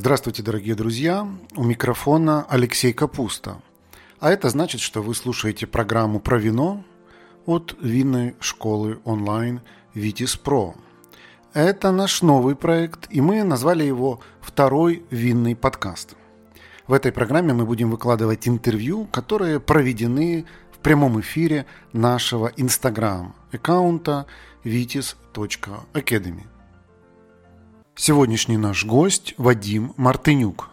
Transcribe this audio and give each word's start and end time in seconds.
Здравствуйте, 0.00 0.44
дорогие 0.44 0.76
друзья! 0.76 1.26
У 1.56 1.64
микрофона 1.64 2.46
Алексей 2.48 2.92
Капуста. 2.92 3.60
А 4.20 4.30
это 4.30 4.48
значит, 4.48 4.80
что 4.80 5.02
вы 5.02 5.12
слушаете 5.12 5.66
программу 5.66 6.20
про 6.20 6.38
вино 6.38 6.84
от 7.46 7.76
винной 7.82 8.36
школы 8.38 9.00
онлайн 9.02 9.60
Витис 9.94 10.36
Про. 10.36 10.76
Это 11.52 11.90
наш 11.90 12.22
новый 12.22 12.54
проект, 12.54 13.08
и 13.10 13.20
мы 13.20 13.42
назвали 13.42 13.82
его 13.82 14.20
«Второй 14.40 15.02
винный 15.10 15.56
подкаст». 15.56 16.14
В 16.86 16.92
этой 16.92 17.10
программе 17.10 17.52
мы 17.52 17.66
будем 17.66 17.90
выкладывать 17.90 18.46
интервью, 18.46 19.06
которые 19.06 19.58
проведены 19.58 20.46
в 20.70 20.78
прямом 20.78 21.18
эфире 21.18 21.66
нашего 21.92 22.52
инстаграм-аккаунта 22.56 24.26
vitis.academy. 24.62 26.44
Сегодняшний 28.00 28.56
наш 28.56 28.86
гость 28.86 29.34
Вадим 29.38 29.92
Мартынюк. 29.96 30.68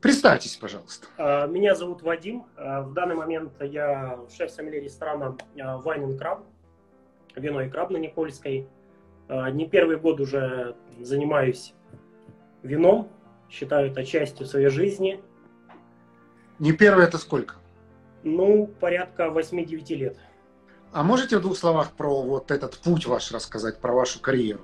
Представьтесь, 0.00 0.56
пожалуйста. 0.56 1.06
А, 1.18 1.46
меня 1.46 1.74
зовут 1.74 2.00
Вадим. 2.00 2.46
А, 2.56 2.80
в 2.80 2.94
данный 2.94 3.16
момент 3.16 3.52
я 3.60 4.18
шеф-сомелье 4.34 4.80
ресторана 4.80 5.36
Wine 5.54 6.06
and 6.06 6.18
Crab, 6.18 6.44
вино 7.36 7.60
и 7.60 7.68
краб 7.68 7.90
на 7.90 7.98
Никольской. 7.98 8.66
А, 9.28 9.50
не 9.50 9.68
первый 9.68 9.98
год 9.98 10.20
уже 10.20 10.74
занимаюсь 10.98 11.74
вином, 12.62 13.10
считаю 13.50 13.90
это 13.90 14.02
частью 14.02 14.46
своей 14.46 14.68
жизни. 14.68 15.20
Не 16.58 16.72
первый 16.72 17.04
это 17.04 17.18
сколько? 17.18 17.56
Ну, 18.22 18.68
порядка 18.80 19.24
8-9 19.24 19.94
лет. 19.96 20.16
А 20.92 21.02
можете 21.02 21.36
в 21.36 21.42
двух 21.42 21.58
словах 21.58 21.92
про 21.92 22.22
вот 22.22 22.50
этот 22.50 22.78
путь 22.78 23.04
ваш 23.04 23.32
рассказать, 23.32 23.82
про 23.82 23.92
вашу 23.92 24.18
карьеру? 24.18 24.62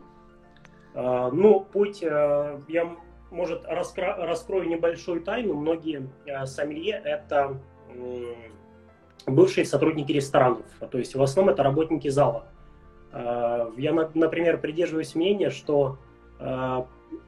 А, 0.94 1.30
ну, 1.30 1.60
путь, 1.60 2.02
э, 2.02 2.60
я, 2.68 2.96
может, 3.30 3.64
раскро, 3.66 4.16
раскрою 4.16 4.68
небольшую 4.68 5.22
тайну. 5.22 5.54
Многие 5.54 6.08
э, 6.24 6.46
сомелье– 6.46 7.00
это 7.04 7.58
бывшие 9.26 9.64
сотрудники 9.64 10.12
ресторанов, 10.12 10.66
то 10.90 10.98
есть 10.98 11.14
в 11.14 11.22
основном 11.22 11.54
это 11.54 11.62
работники 11.62 12.08
зала. 12.08 12.46
А, 13.12 13.72
я, 13.76 13.92
например, 13.92 14.60
придерживаюсь 14.60 15.16
мнения, 15.16 15.50
что 15.50 15.98
э, 16.38 16.84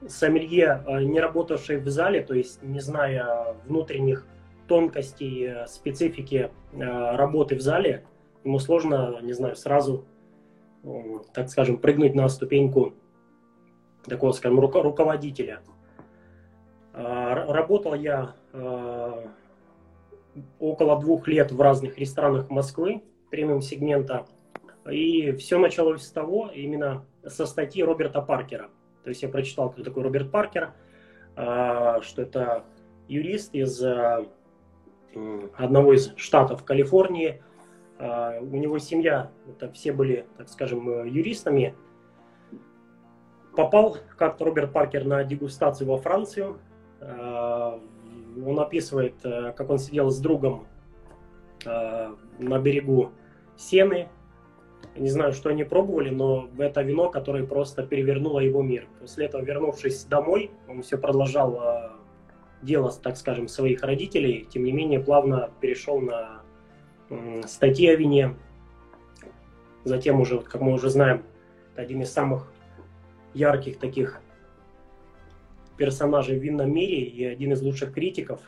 сомелье, 0.07 0.85
не 0.89 1.21
работавший 1.21 1.79
в 1.79 1.89
зале, 1.89 2.23
то 2.23 2.35
есть 2.35 2.63
не 2.63 2.81
зная 2.81 3.57
внутренних 3.67 4.27
тонкостей, 4.69 5.67
специфики 5.69 6.51
работы 6.73 7.55
в 7.55 7.61
зале, 7.61 8.05
ему 8.43 8.59
сложно, 8.59 9.21
не 9.23 9.33
знаю, 9.33 9.55
сразу, 9.55 10.05
так 11.33 11.49
скажем, 11.49 11.79
прыгнуть 11.79 12.17
на 12.17 12.29
ступеньку 12.29 12.95
такого, 14.09 14.33
скажем, 14.33 14.61
руко- 14.61 14.83
руководителя. 14.83 15.61
А, 16.93 17.53
работал 17.53 17.95
я 17.95 18.35
а, 18.53 19.25
около 20.59 20.99
двух 20.99 21.29
лет 21.29 21.53
в 21.53 21.61
разных 21.61 21.99
ресторанах 21.99 22.49
Москвы, 22.49 23.03
премиум-сегмента. 23.31 24.27
И 24.91 25.33
все 25.33 25.59
началось 25.59 26.03
с 26.03 26.11
того, 26.11 26.51
именно 26.55 27.05
со 27.27 27.45
статьи 27.47 27.83
Роберта 27.83 28.23
Паркера. 28.23 28.71
То 29.05 29.11
есть 29.11 29.23
я 29.23 29.29
прочитал, 29.29 29.71
кто 29.71 29.83
такой 29.83 30.03
Роберт 30.03 30.31
Паркер, 30.31 30.73
а, 31.37 32.01
что 32.01 32.23
это 32.23 32.65
юрист 33.09 33.55
из 33.55 33.83
одного 35.57 35.95
из 35.95 36.13
штатов 36.17 36.65
Калифорнии. 36.65 37.43
У 37.99 38.57
него 38.57 38.79
семья, 38.79 39.31
это 39.49 39.73
все 39.73 39.93
были, 39.93 40.27
так 40.37 40.51
скажем, 40.51 41.07
юристами, 41.07 41.75
Попал 43.57 43.97
как-то 44.19 44.45
Роберт 44.45 44.73
Паркер 44.73 45.07
на 45.07 45.25
дегустацию 45.25 45.89
во 45.89 45.97
Францию. 45.97 46.59
Э, 47.01 47.79
он 48.47 48.61
описывает, 48.61 49.15
э, 49.25 49.53
как 49.57 49.71
он 49.71 49.79
сидел 49.79 50.11
с 50.11 50.19
другом 50.19 50.67
э, 51.65 52.15
на 52.39 52.59
берегу 52.59 53.13
Сены. 53.57 54.09
Не 54.95 55.09
знаю, 55.09 55.33
что 55.33 55.49
они 55.49 55.65
пробовали, 55.65 56.11
но 56.11 56.51
это 56.59 56.83
вино, 56.83 57.09
которое 57.09 57.47
просто 57.47 57.83
перевернуло 57.83 58.41
его 58.41 58.63
мир. 58.63 58.87
После 59.01 59.25
этого, 59.25 59.43
вернувшись 59.43 60.05
домой, 60.05 60.51
он 60.69 60.83
все 60.83 60.99
продолжал 60.99 61.93
дело, 62.61 62.93
так 63.03 63.17
скажем, 63.17 63.49
своих 63.49 63.83
родителей. 63.83 64.47
Тем 64.51 64.65
не 64.65 64.73
менее, 64.73 65.01
плавно 65.01 65.51
перешел 65.61 66.01
на 66.01 66.43
статьи 67.47 67.89
о 67.89 67.97
вине. 67.97 68.37
Затем 69.85 70.21
уже, 70.21 70.41
как 70.41 70.61
мы 70.61 70.73
уже 70.73 70.89
знаем, 70.89 71.23
один 71.75 72.03
из 72.03 72.13
самых 72.13 72.53
ярких 73.37 73.79
таких 73.79 74.21
персонажей 75.77 76.39
в 76.39 76.43
винном 76.43 76.73
мире 76.73 77.03
и 77.03 77.25
один 77.25 77.53
из 77.53 77.63
лучших 77.63 77.93
критиков. 77.93 78.41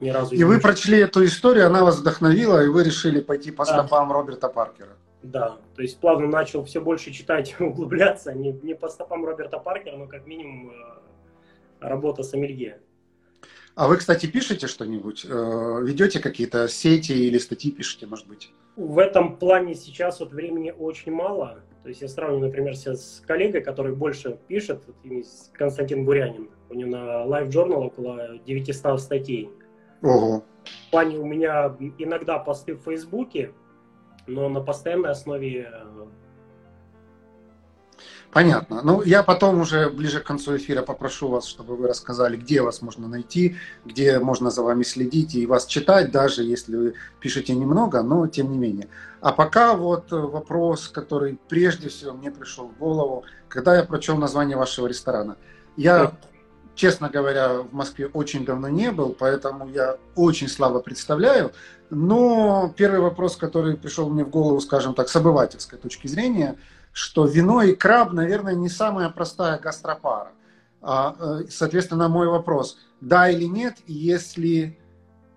Ни 0.00 0.10
разу 0.10 0.34
и 0.34 0.42
вы 0.42 0.58
прочли 0.58 0.98
эту 0.98 1.24
историю, 1.24 1.66
она 1.66 1.84
вас 1.84 1.98
вдохновила, 2.00 2.64
и 2.64 2.68
вы 2.68 2.82
решили 2.82 3.20
пойти 3.20 3.52
по 3.52 3.64
стопам 3.64 4.08
да. 4.08 4.14
Роберта 4.14 4.48
Паркера. 4.48 4.96
Да, 5.22 5.58
то 5.76 5.82
есть 5.82 6.00
плавно 6.00 6.26
начал 6.26 6.64
все 6.64 6.80
больше 6.80 7.12
читать, 7.12 7.54
углубляться, 7.60 8.34
не, 8.34 8.52
не 8.62 8.74
по 8.74 8.88
стопам 8.88 9.24
Роберта 9.24 9.58
Паркера, 9.58 9.96
но 9.96 10.08
как 10.08 10.26
минимум 10.26 10.70
э, 10.70 10.72
работа 11.80 12.24
с 12.24 12.34
Амелье. 12.34 12.80
А 13.74 13.88
вы, 13.88 13.96
кстати, 13.96 14.26
пишете 14.26 14.66
что-нибудь? 14.66 15.24
Э, 15.28 15.80
ведете 15.82 16.20
какие-то 16.20 16.68
сети 16.68 17.12
или 17.12 17.38
статьи 17.38 17.70
пишете, 17.70 18.06
может 18.06 18.28
быть? 18.28 18.52
В 18.76 18.98
этом 18.98 19.36
плане 19.36 19.74
сейчас 19.74 20.20
вот 20.20 20.32
времени 20.32 20.70
очень 20.70 21.12
мало. 21.12 21.60
То 21.82 21.88
есть 21.88 22.02
я 22.02 22.08
сравниваю, 22.08 22.46
например, 22.46 22.76
сейчас 22.76 23.16
с 23.16 23.20
коллегой, 23.20 23.62
который 23.62 23.94
больше 23.94 24.38
пишет, 24.46 24.82
Константин 25.54 26.04
Бурянин. 26.04 26.48
У 26.70 26.74
него 26.74 26.90
на 26.90 27.24
Live 27.24 27.48
Journal 27.48 27.86
около 27.86 28.38
900 28.46 29.00
статей. 29.00 29.50
Ого. 30.02 30.44
В 30.64 30.90
плане 30.90 31.18
у 31.18 31.26
меня 31.26 31.74
иногда 31.98 32.38
посты 32.38 32.74
в 32.74 32.82
Фейсбуке, 32.82 33.52
но 34.26 34.48
на 34.48 34.60
постоянной 34.60 35.10
основе 35.10 35.70
э, 35.72 36.06
Понятно. 38.32 38.80
Ну, 38.82 39.02
я 39.02 39.22
потом 39.22 39.60
уже 39.60 39.90
ближе 39.90 40.20
к 40.20 40.24
концу 40.24 40.56
эфира 40.56 40.80
попрошу 40.80 41.28
вас, 41.28 41.44
чтобы 41.44 41.76
вы 41.76 41.86
рассказали, 41.86 42.38
где 42.38 42.62
вас 42.62 42.80
можно 42.80 43.06
найти, 43.06 43.56
где 43.84 44.18
можно 44.18 44.50
за 44.50 44.62
вами 44.62 44.84
следить 44.84 45.34
и 45.34 45.44
вас 45.44 45.66
читать, 45.66 46.10
даже 46.10 46.42
если 46.42 46.74
вы 46.74 46.94
пишете 47.20 47.54
немного, 47.54 48.02
но 48.02 48.26
тем 48.26 48.50
не 48.50 48.56
менее. 48.56 48.88
А 49.20 49.32
пока 49.32 49.74
вот 49.74 50.10
вопрос, 50.10 50.88
который 50.88 51.38
прежде 51.48 51.90
всего 51.90 52.14
мне 52.14 52.30
пришел 52.30 52.68
в 52.68 52.78
голову, 52.78 53.24
когда 53.48 53.76
я 53.76 53.84
прочел 53.84 54.16
название 54.16 54.56
вашего 54.56 54.86
ресторана. 54.86 55.36
Я, 55.76 56.14
честно 56.74 57.10
говоря, 57.10 57.58
в 57.58 57.74
Москве 57.74 58.06
очень 58.06 58.46
давно 58.46 58.68
не 58.68 58.92
был, 58.92 59.10
поэтому 59.10 59.68
я 59.68 59.98
очень 60.16 60.48
слабо 60.48 60.80
представляю. 60.80 61.52
Но 61.90 62.72
первый 62.78 63.00
вопрос, 63.00 63.36
который 63.36 63.76
пришел 63.76 64.08
мне 64.08 64.24
в 64.24 64.30
голову, 64.30 64.58
скажем 64.62 64.94
так, 64.94 65.10
с 65.10 65.16
обывательской 65.16 65.78
точки 65.78 66.06
зрения– 66.06 66.56
что 66.92 67.26
вино 67.26 67.62
и 67.62 67.74
краб, 67.74 68.12
наверное, 68.12 68.54
не 68.54 68.68
самая 68.68 69.08
простая 69.08 69.58
гастропара. 69.58 70.32
А, 70.80 71.14
э, 71.18 71.44
соответственно, 71.48 72.08
мой 72.08 72.26
вопрос, 72.26 72.78
да 73.00 73.30
или 73.30 73.44
нет, 73.44 73.76
и 73.86 73.92
если 73.92 74.78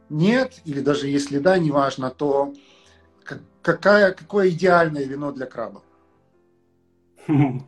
нет, 0.09 0.61
или 0.65 0.81
даже 0.81 1.07
если 1.07 1.39
да, 1.39 1.57
неважно, 1.57 2.09
то 2.09 2.53
какая, 3.61 4.13
какое 4.13 4.49
идеальное 4.49 5.05
вино 5.05 5.31
для 5.31 5.45
краба? 5.45 5.81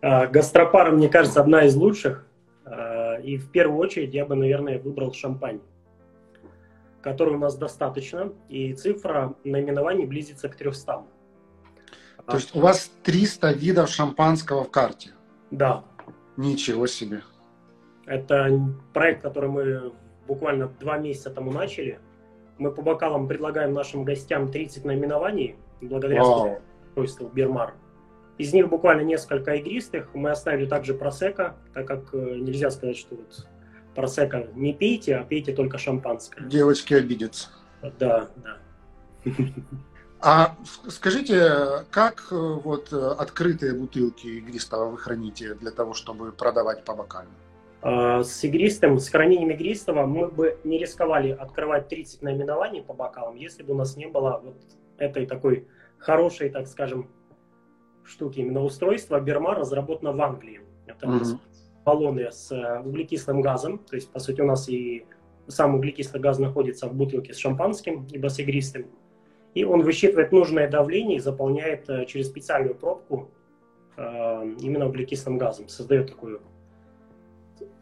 А, 0.00 0.26
гастропара, 0.26 0.92
мне 0.92 1.08
кажется, 1.08 1.40
одна 1.40 1.64
из 1.64 1.74
лучших. 1.74 2.26
А, 2.64 3.16
и 3.16 3.36
в 3.36 3.50
первую 3.50 3.78
очередь 3.78 4.14
я 4.14 4.24
бы, 4.24 4.34
наверное, 4.36 4.78
выбрал 4.78 5.12
шампань, 5.12 5.60
который 7.00 7.34
у 7.34 7.38
нас 7.38 7.56
достаточно. 7.56 8.32
И 8.48 8.74
цифра 8.74 9.34
наименований 9.44 10.06
близится 10.06 10.48
к 10.48 10.56
300. 10.56 11.04
То 12.26 12.36
есть 12.36 12.54
у 12.54 12.60
вас 12.60 12.90
300 13.02 13.52
видов 13.52 13.88
шампанского 13.90 14.64
в 14.64 14.70
карте? 14.70 15.10
Да. 15.50 15.84
Ничего 16.36 16.86
себе. 16.86 17.22
Это 18.06 18.60
проект, 18.92 19.22
который 19.22 19.50
мы 19.50 19.92
буквально 20.26 20.68
два 20.68 20.98
месяца 20.98 21.30
тому 21.30 21.50
начали. 21.52 21.98
Мы 22.58 22.70
по 22.72 22.82
бокалам 22.82 23.28
предлагаем 23.28 23.72
нашим 23.72 24.04
гостям 24.04 24.50
30 24.50 24.84
наименований, 24.84 25.56
благодаря 25.80 26.22
устройству 26.22 27.28
Бирмар. 27.28 27.74
Из 28.38 28.52
них 28.52 28.68
буквально 28.68 29.02
несколько 29.02 29.54
игристых. 29.54 30.14
Мы 30.14 30.30
оставили 30.30 30.66
также 30.66 30.94
просека, 30.94 31.56
так 31.74 31.86
как 31.86 32.14
э, 32.14 32.36
нельзя 32.36 32.70
сказать, 32.70 32.96
что 32.96 33.16
вот 33.16 33.46
просека 33.94 34.48
не 34.54 34.72
пейте, 34.72 35.16
а 35.16 35.24
пейте 35.24 35.54
только 35.54 35.78
шампанское. 35.78 36.44
Девочки 36.46 36.94
обидятся. 36.94 37.50
Да, 37.98 38.30
да. 38.36 38.58
А 40.24 40.54
скажите, 40.86 41.84
как 41.90 42.28
э, 42.30 42.36
вот 42.36 42.92
э, 42.92 42.96
открытые 42.96 43.74
бутылки 43.74 44.28
игристого 44.28 44.90
вы 44.90 44.96
храните 44.96 45.54
для 45.54 45.72
того, 45.72 45.94
чтобы 45.94 46.30
продавать 46.30 46.84
по 46.84 46.94
бокалам? 46.94 47.26
А, 47.80 48.22
с 48.22 48.44
игристым, 48.44 49.00
с 49.00 49.08
хранением 49.08 49.50
игристого 49.50 50.06
мы 50.06 50.28
бы 50.28 50.60
не 50.62 50.78
рисковали 50.78 51.30
открывать 51.30 51.88
30 51.88 52.22
наименований 52.22 52.82
по 52.82 52.94
бокалам, 52.94 53.34
если 53.34 53.64
бы 53.64 53.74
у 53.74 53.76
нас 53.76 53.96
не 53.96 54.06
было 54.06 54.40
вот 54.44 54.54
этой 54.98 55.26
такой 55.26 55.66
хорошей, 55.98 56.50
так 56.50 56.68
скажем, 56.68 57.08
штуки, 58.04 58.38
именно 58.38 58.62
устройства 58.62 59.18
Берма 59.18 59.56
разработано 59.56 60.12
в 60.12 60.22
Англии. 60.22 60.60
Это 60.86 61.06
mm-hmm. 61.06 61.38
баллоны 61.84 62.30
с 62.30 62.52
углекислым 62.84 63.40
газом, 63.40 63.78
то 63.78 63.96
есть, 63.96 64.12
по 64.12 64.20
сути, 64.20 64.40
у 64.40 64.46
нас 64.46 64.68
и 64.68 65.04
сам 65.48 65.74
углекислый 65.74 66.22
газ 66.22 66.38
находится 66.38 66.86
в 66.86 66.94
бутылке 66.94 67.34
с 67.34 67.38
шампанским, 67.38 68.06
либо 68.08 68.28
с 68.28 68.38
игристым, 68.38 68.86
и 69.54 69.64
он 69.64 69.82
высчитывает 69.82 70.32
нужное 70.32 70.68
давление 70.68 71.18
и 71.18 71.20
заполняет 71.20 71.88
э, 71.88 72.06
через 72.06 72.26
специальную 72.26 72.74
пробку 72.74 73.30
э, 73.96 74.02
именно 74.60 74.86
углекислым 74.86 75.38
газом, 75.38 75.68
создает 75.68 76.08
такую 76.08 76.40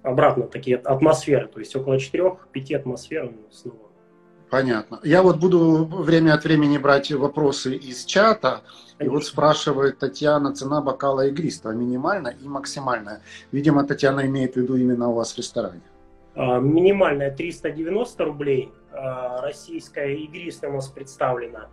обратно 0.03 0.47
такие 0.47 0.77
атмосферы, 0.77 1.47
то 1.47 1.61
есть 1.61 1.75
около 1.77 1.97
4-5 1.97 2.75
атмосфер 2.75 3.33
снова. 3.51 3.91
Понятно. 4.51 4.99
Я 5.05 5.23
вот 5.23 5.39
буду 5.39 5.85
время 5.85 6.35
от 6.35 6.43
времени 6.43 6.77
брать 6.77 7.13
вопросы 7.13 7.77
из 7.77 8.05
чата. 8.05 8.63
Конечно. 8.99 9.05
И 9.05 9.09
вот 9.09 9.25
спрашивает 9.25 9.99
Татьяна, 9.99 10.53
цена 10.53 10.83
бокала 10.83 11.29
игристого 11.29 11.71
минимальная 11.71 12.33
и 12.33 12.49
максимальная. 12.49 13.23
Видимо, 13.53 13.85
Татьяна 13.85 14.27
имеет 14.27 14.55
в 14.55 14.57
виду 14.57 14.77
именно 14.77 15.09
у 15.09 15.15
вас 15.15 15.35
в 15.35 15.39
ресторане. 15.39 15.83
А, 16.41 16.59
минимальная 16.59 17.31
390 17.31 18.25
рублей, 18.25 18.73
а, 18.93 19.43
российская 19.43 20.15
игристая 20.15 20.71
у 20.71 20.75
нас 20.75 20.89
представлена. 20.89 21.69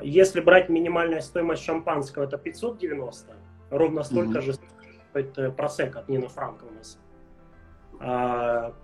Если 0.00 0.40
брать 0.40 0.68
минимальная 0.68 1.20
стоимость 1.20 1.64
шампанского, 1.64 2.22
это 2.22 2.38
590, 2.38 3.34
ровно 3.70 4.04
столько 4.04 4.38
mm-hmm. 4.38 4.42
же 4.42 4.54
стоит 5.10 5.38
э, 5.38 5.50
просек 5.50 5.96
от 5.96 6.08
Нина 6.08 6.28
Франка 6.28 6.66
у 6.66 6.70
нас. 6.70 7.00
А, 7.98 8.74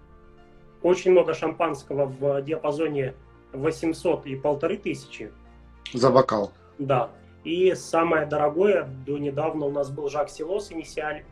очень 0.83 1.13
много 1.13 1.35
шампанского 1.35 2.07
в 2.07 2.43
диапазоне 2.43 3.15
800 3.53 4.27
и 4.27 4.35
полторы 4.35 4.77
тысячи. 4.77 5.31
За 5.95 6.11
бокал. 6.11 6.51
Да. 6.79 7.11
И 7.45 7.73
самое 7.77 8.27
дорогое, 8.27 8.89
до 9.07 9.19
недавно 9.19 9.67
у 9.67 9.71
нас 9.71 9.89
был 9.89 10.09
Жак 10.09 10.31
Силос 10.31 10.73
Инициаль. 10.73 11.23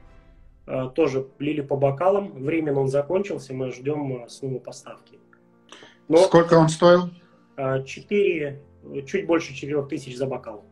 Э, 0.70 0.88
тоже 0.94 1.26
лили 1.38 1.60
по 1.62 1.76
бокалам. 1.76 2.32
Временно 2.44 2.80
он 2.80 2.88
закончился, 2.88 3.52
мы 3.52 3.72
ждем 3.72 4.24
э, 4.24 4.28
снова 4.28 4.58
поставки. 4.58 5.18
Но 6.08 6.18
Сколько 6.18 6.54
он 6.54 6.68
стоил? 6.68 7.10
4, 7.56 8.62
чуть 9.06 9.26
больше 9.26 9.54
4 9.54 9.82
тысяч 9.82 10.16
за 10.16 10.26
бокал. 10.26 10.64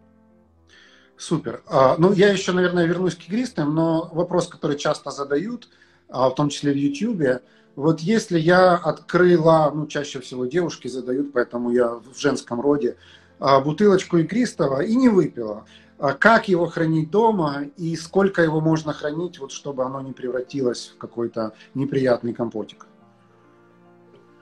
Супер. 1.16 1.62
А, 1.66 1.96
ну, 1.98 2.12
я 2.12 2.30
еще, 2.30 2.52
наверное, 2.52 2.86
вернусь 2.86 3.14
к 3.14 3.28
игристым, 3.28 3.74
но 3.74 4.08
вопрос, 4.12 4.48
который 4.48 4.78
часто 4.78 5.10
задают– 5.10 5.68
а 6.08 6.30
в 6.30 6.34
том 6.34 6.48
числе 6.48 6.72
в 6.72 6.76
YouTube. 6.76 7.42
Вот 7.76 8.00
если 8.00 8.38
я 8.38 8.74
открыла, 8.74 9.70
ну, 9.72 9.86
чаще 9.86 10.20
всего 10.20 10.46
девушки 10.46 10.88
задают, 10.88 11.32
поэтому 11.32 11.70
я 11.70 11.88
в 11.88 12.18
женском 12.18 12.60
роде, 12.60 12.96
а, 13.38 13.60
бутылочку 13.60 14.18
игристого 14.18 14.80
и 14.80 14.96
не 14.96 15.08
выпила, 15.08 15.64
как 15.98 16.48
его 16.48 16.66
хранить 16.66 17.10
дома 17.10 17.64
и 17.76 17.96
сколько 17.96 18.42
его 18.42 18.60
можно 18.60 18.92
хранить, 18.92 19.38
вот, 19.40 19.50
чтобы 19.50 19.84
оно 19.84 20.00
не 20.00 20.12
превратилось 20.12 20.92
в 20.94 20.98
какой-то 20.98 21.52
неприятный 21.74 22.32
компотик? 22.32 22.86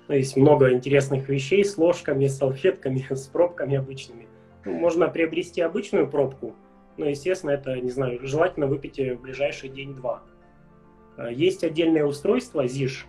Есть 0.08 0.36
много 0.36 0.72
интересных 0.72 1.28
вещей 1.28 1.64
с 1.64 1.78
ложками, 1.78 2.26
с 2.26 2.36
салфетками, 2.36 3.04
с 3.10 3.26
пробками 3.26 3.76
обычными. 3.76 4.28
Ну, 4.64 4.72
можно 4.72 5.08
приобрести 5.08 5.60
обычную 5.60 6.08
пробку, 6.08 6.54
но, 6.96 7.06
естественно, 7.06 7.52
это, 7.52 7.80
не 7.80 7.90
знаю, 7.90 8.20
желательно 8.26 8.66
выпить 8.66 8.98
в 8.98 9.20
ближайший 9.20 9.68
день-два. 9.68 10.22
Э, 11.16 11.32
есть 11.32 11.64
отдельное 11.64 12.04
устройство 12.04 12.64
ZISH, 12.64 13.04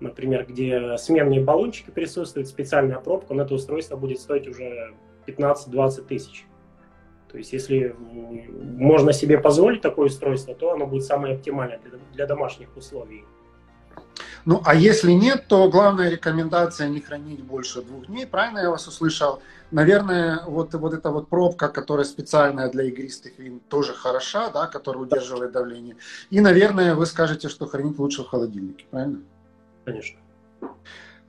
например, 0.00 0.46
где 0.48 0.96
сменные 0.96 1.42
баллончики 1.42 1.90
присутствуют, 1.90 2.48
специальная 2.48 2.98
пробка, 2.98 3.34
но 3.34 3.42
это 3.42 3.54
устройство 3.54 3.96
будет 3.96 4.18
стоить 4.18 4.48
уже 4.48 4.94
15-20 5.26 6.06
тысяч. 6.06 6.46
То 7.32 7.38
есть, 7.38 7.52
если 7.54 7.96
можно 7.98 9.12
себе 9.14 9.38
позволить 9.38 9.80
такое 9.80 10.06
устройство, 10.06 10.54
то 10.54 10.72
оно 10.72 10.86
будет 10.86 11.04
самое 11.04 11.34
оптимальное 11.34 11.80
для, 11.82 11.98
для 12.12 12.26
домашних 12.26 12.76
условий. 12.76 13.24
Ну, 14.44 14.60
а 14.64 14.74
если 14.74 15.12
нет, 15.12 15.46
то 15.48 15.68
главная 15.70 16.10
рекомендация 16.10 16.88
не 16.88 17.00
хранить 17.00 17.42
больше 17.42 17.80
двух 17.80 18.06
дней. 18.06 18.26
Правильно 18.26 18.58
я 18.58 18.70
вас 18.70 18.86
услышал? 18.86 19.40
Наверное, 19.70 20.42
вот, 20.46 20.74
вот 20.74 20.92
эта 20.92 21.10
вот 21.10 21.28
пробка, 21.28 21.68
которая 21.68 22.04
специальная 22.04 22.68
для 22.68 22.84
игристых 22.84 23.38
вин, 23.38 23.60
тоже 23.60 23.94
хороша, 23.94 24.50
да, 24.50 24.66
которая 24.66 25.04
удерживает 25.04 25.52
давление. 25.52 25.96
И, 26.30 26.40
наверное, 26.40 26.94
вы 26.94 27.06
скажете, 27.06 27.48
что 27.48 27.66
хранить 27.66 27.98
лучше 27.98 28.24
в 28.24 28.28
холодильнике, 28.28 28.84
правильно? 28.90 29.20
Конечно. 29.84 30.18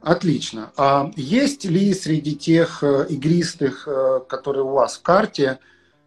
Отлично. 0.02 0.72
А 0.76 1.12
есть 1.16 1.64
ли 1.64 1.94
среди 1.94 2.36
тех 2.36 2.84
э, 2.84 3.06
игристых, 3.08 3.88
э, 3.88 4.20
которые 4.28 4.66
у 4.66 4.72
вас 4.72 4.98
в 4.98 5.02
карте, 5.02 5.60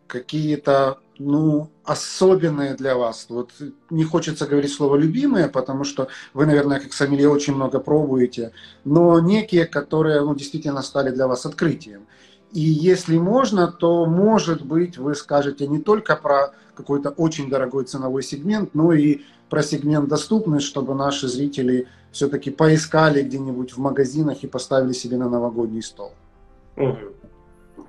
какие-то 0.07 0.99
ну, 1.19 1.71
особенные 1.85 2.75
для 2.75 2.97
вас? 2.97 3.27
Вот 3.29 3.51
не 3.91 4.05
хочется 4.05 4.47
говорить 4.47 4.73
слово 4.73 4.97
любимые, 4.97 5.49
потому 5.49 5.85
что 5.85 6.09
вы, 6.35 6.47
наверное, 6.47 6.81
как 6.81 6.93
сомелье 6.93 7.29
очень 7.29 7.55
много 7.55 7.81
пробуете, 7.81 8.53
но 8.85 9.19
некие, 9.21 9.67
которые 9.67 10.21
ну, 10.21 10.35
действительно 10.35 10.83
стали 10.83 11.11
для 11.11 11.27
вас 11.27 11.47
открытием. 11.47 12.07
И 12.53 12.61
если 12.61 13.19
можно, 13.19 13.67
то, 13.67 14.07
может 14.07 14.63
быть, 14.65 14.99
вы 14.99 15.15
скажете 15.15 15.67
не 15.67 15.79
только 15.79 16.17
про 16.17 16.55
какой-то 16.75 17.11
очень 17.11 17.49
дорогой 17.49 17.85
ценовой 17.85 18.23
сегмент, 18.23 18.75
но 18.75 18.93
и 18.93 19.23
про 19.51 19.63
сегмент 19.63 20.09
доступность, 20.09 20.67
чтобы 20.67 20.95
наши 20.95 21.29
зрители 21.29 21.87
все-таки 22.13 22.51
поискали 22.51 23.23
где-нибудь 23.23 23.73
в 23.73 23.79
магазинах 23.79 24.43
и 24.43 24.47
поставили 24.47 24.93
себе 24.93 25.17
на 25.17 25.29
новогодний 25.29 25.83
стол. 25.83 26.13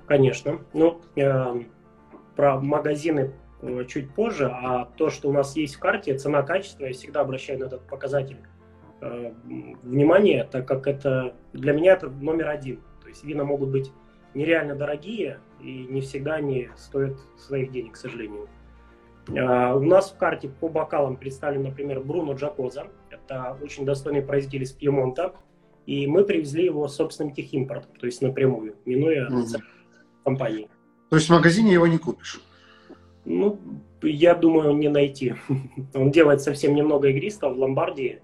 Конечно. 0.06 0.58
Ну, 0.72 1.00
э, 1.16 1.62
про 2.38 2.60
магазины 2.60 3.32
э, 3.62 3.84
чуть 3.88 4.14
позже, 4.14 4.46
а 4.46 4.84
то, 4.96 5.10
что 5.10 5.28
у 5.28 5.32
нас 5.32 5.56
есть 5.56 5.74
в 5.74 5.80
карте, 5.80 6.16
цена-качество, 6.16 6.84
я 6.84 6.92
всегда 6.92 7.22
обращаю 7.22 7.58
на 7.58 7.64
этот 7.64 7.84
показатель 7.88 8.38
э, 9.00 9.32
внимание, 9.82 10.44
так 10.44 10.68
как 10.68 10.86
это 10.86 11.34
для 11.52 11.72
меня 11.72 11.94
это 11.94 12.08
номер 12.08 12.50
один. 12.50 12.80
То 13.02 13.08
есть 13.08 13.24
вина 13.24 13.42
могут 13.42 13.70
быть 13.70 13.90
нереально 14.34 14.76
дорогие 14.76 15.40
и 15.60 15.88
не 15.90 16.00
всегда 16.00 16.34
они 16.34 16.68
стоят 16.76 17.18
своих 17.36 17.72
денег, 17.72 17.94
к 17.94 17.96
сожалению. 17.96 18.48
Uh, 19.26 19.76
у 19.76 19.82
нас 19.82 20.12
в 20.12 20.16
карте 20.16 20.48
по 20.48 20.68
бокалам 20.68 21.16
представлен, 21.16 21.64
например, 21.64 22.00
Бруно 22.00 22.34
Джакоза. 22.34 22.86
Это 23.10 23.58
очень 23.60 23.84
достойный 23.84 24.22
производитель 24.22 24.62
из 24.62 24.72
Пьемонта. 24.72 25.34
И 25.86 26.06
мы 26.06 26.24
привезли 26.24 26.64
его 26.66 26.86
собственным 26.86 27.34
техимпортом, 27.34 27.94
то 27.96 28.06
есть 28.06 28.22
напрямую, 28.22 28.76
минуя 28.86 29.28
mm-hmm. 29.28 29.60
компании. 30.24 30.70
То 31.08 31.16
есть 31.16 31.28
в 31.28 31.32
магазине 31.32 31.72
его 31.72 31.86
не 31.86 31.98
купишь? 31.98 32.40
Ну, 33.24 33.58
я 34.02 34.34
думаю, 34.34 34.74
не 34.74 34.88
найти. 34.88 35.34
Он 35.94 36.10
делает 36.10 36.40
совсем 36.40 36.74
немного 36.74 37.08
игристого 37.08 37.52
в 37.52 37.58
Ломбардии. 37.58 38.22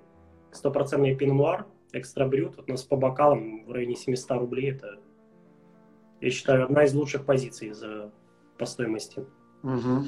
Стопроцентный 0.52 1.16
пинуар, 1.16 1.66
экстра 1.92 2.26
брют. 2.26 2.58
У 2.66 2.70
нас 2.70 2.82
по 2.82 2.96
бокалам 2.96 3.64
в 3.66 3.72
районе 3.72 3.96
700 3.96 4.38
рублей. 4.38 4.72
Это, 4.72 4.98
я 6.20 6.30
считаю, 6.30 6.64
одна 6.64 6.84
из 6.84 6.94
лучших 6.94 7.24
позиций 7.24 7.72
за, 7.72 8.10
по 8.58 8.66
стоимости. 8.66 9.24
Угу. 9.62 10.04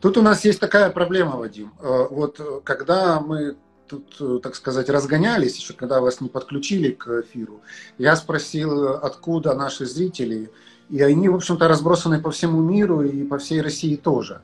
Тут 0.00 0.18
у 0.18 0.22
нас 0.22 0.44
есть 0.44 0.60
такая 0.60 0.90
проблема, 0.90 1.36
Вадим. 1.36 1.72
Э, 1.80 2.06
вот 2.10 2.40
э, 2.40 2.60
когда 2.64 3.20
мы 3.20 3.56
тут, 3.86 4.16
э, 4.20 4.40
так 4.42 4.54
сказать, 4.54 4.90
разгонялись, 4.90 5.56
еще 5.56 5.74
когда 5.74 6.00
вас 6.00 6.20
не 6.20 6.28
подключили 6.28 6.90
к 6.90 7.08
эфиру, 7.20 7.62
я 7.98 8.16
спросил, 8.16 8.96
откуда 8.96 9.54
наши 9.54 9.86
зрители 9.86 10.50
и 10.90 11.02
они, 11.02 11.28
в 11.28 11.34
общем-то, 11.34 11.68
разбросаны 11.68 12.20
по 12.20 12.30
всему 12.30 12.60
миру 12.60 13.02
и 13.02 13.24
по 13.24 13.38
всей 13.38 13.60
России 13.60 13.96
тоже. 13.96 14.42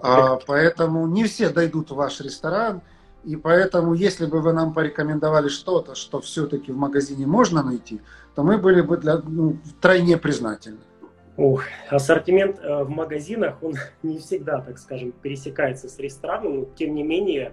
А, 0.00 0.38
поэтому 0.46 1.06
не 1.06 1.24
все 1.24 1.48
дойдут 1.50 1.90
в 1.90 1.94
ваш 1.94 2.20
ресторан, 2.20 2.82
и 3.24 3.36
поэтому, 3.36 3.94
если 3.94 4.26
бы 4.26 4.40
вы 4.40 4.52
нам 4.52 4.72
порекомендовали 4.72 5.48
что-то, 5.48 5.94
что 5.94 6.20
все-таки 6.20 6.70
в 6.70 6.76
магазине 6.76 7.26
можно 7.26 7.62
найти, 7.62 8.00
то 8.34 8.42
мы 8.42 8.58
были 8.58 8.82
бы 8.82 8.98
для, 8.98 9.16
ну, 9.18 9.56
тройне 9.80 10.16
признательны. 10.16 10.78
Ух, 11.36 11.64
ассортимент 11.90 12.58
э, 12.60 12.84
в 12.84 12.88
магазинах, 12.88 13.62
он 13.62 13.74
не 14.02 14.18
всегда, 14.18 14.60
так 14.60 14.78
скажем, 14.78 15.12
пересекается 15.12 15.88
с 15.88 15.98
рестораном, 15.98 16.60
но 16.60 16.64
тем 16.76 16.94
не 16.94 17.02
менее, 17.02 17.52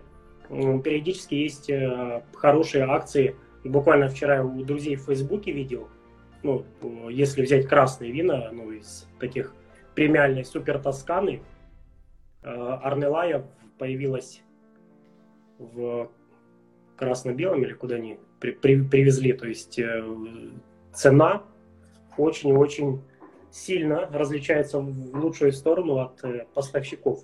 периодически 0.50 1.36
есть 1.36 1.70
э, 1.70 2.22
хорошие 2.34 2.84
акции. 2.86 3.36
Буквально 3.63 4.10
вчера 4.10 4.44
у 4.44 4.63
друзей 4.63 4.96
в 4.96 5.06
Фейсбуке 5.06 5.52
видел, 5.52 5.88
ну, 6.44 6.66
если 7.10 7.42
взять 7.42 7.68
красные 7.68 8.12
вина, 8.12 8.50
ну, 8.52 8.72
из 8.72 9.08
таких 9.20 9.54
премиальной 9.96 10.46
супер 10.46 10.80
тосканы, 10.80 11.42
э, 12.44 12.50
Арнелая 12.50 13.46
появилась 13.78 14.42
в 15.58 16.12
красно-белом 16.98 17.64
или 17.64 17.74
куда 17.74 17.96
они 17.96 18.20
при, 18.40 18.52
при, 18.52 18.82
привезли. 18.82 19.34
То 19.34 19.48
есть 19.48 19.80
э, 19.80 20.04
цена 20.94 21.44
очень-очень 22.18 23.02
сильно 23.52 24.08
различается 24.12 24.80
в 24.80 25.16
лучшую 25.16 25.54
сторону 25.54 26.00
от 26.00 26.24
э, 26.24 26.46
поставщиков. 26.54 27.24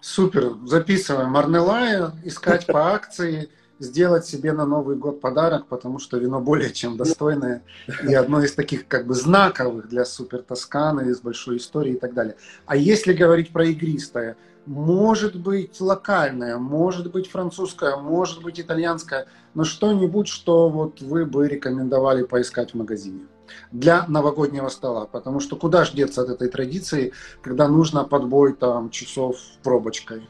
Супер, 0.00 0.54
записываем. 0.64 1.36
Арнелая, 1.36 2.12
искать 2.24 2.66
по 2.68 2.92
акции 2.94 3.48
сделать 3.78 4.26
себе 4.26 4.52
на 4.52 4.64
Новый 4.64 4.96
год 4.96 5.20
подарок, 5.20 5.66
потому 5.66 5.98
что 5.98 6.18
вино 6.18 6.40
более 6.40 6.72
чем 6.72 6.96
достойное 6.96 7.62
и 8.08 8.14
одно 8.14 8.42
из 8.42 8.52
таких 8.54 8.88
как 8.88 9.06
бы 9.06 9.14
знаковых 9.14 9.88
для 9.88 10.04
Супер 10.04 10.42
Тосканы 10.42 11.14
с 11.14 11.20
большой 11.20 11.58
историей 11.58 11.96
и 11.96 11.98
так 11.98 12.14
далее. 12.14 12.36
А 12.66 12.76
если 12.76 13.12
говорить 13.12 13.52
про 13.52 13.66
игристое, 13.66 14.36
может 14.66 15.36
быть 15.36 15.80
локальное, 15.80 16.58
может 16.58 17.12
быть 17.12 17.30
французское, 17.30 17.96
может 17.96 18.42
быть 18.42 18.58
итальянское, 18.60 19.26
но 19.54 19.64
что-нибудь, 19.64 20.26
что 20.26 20.68
вот 20.68 21.00
вы 21.00 21.24
бы 21.24 21.48
рекомендовали 21.48 22.24
поискать 22.24 22.72
в 22.72 22.74
магазине 22.74 23.26
для 23.70 24.04
новогоднего 24.08 24.68
стола, 24.68 25.06
потому 25.06 25.38
что 25.38 25.56
куда 25.56 25.84
ж 25.84 25.92
деться 25.92 26.22
от 26.22 26.30
этой 26.30 26.48
традиции, 26.48 27.12
когда 27.42 27.68
нужно 27.68 28.02
подбой 28.02 28.54
там 28.54 28.90
часов 28.90 29.36
пробочкой 29.62 30.28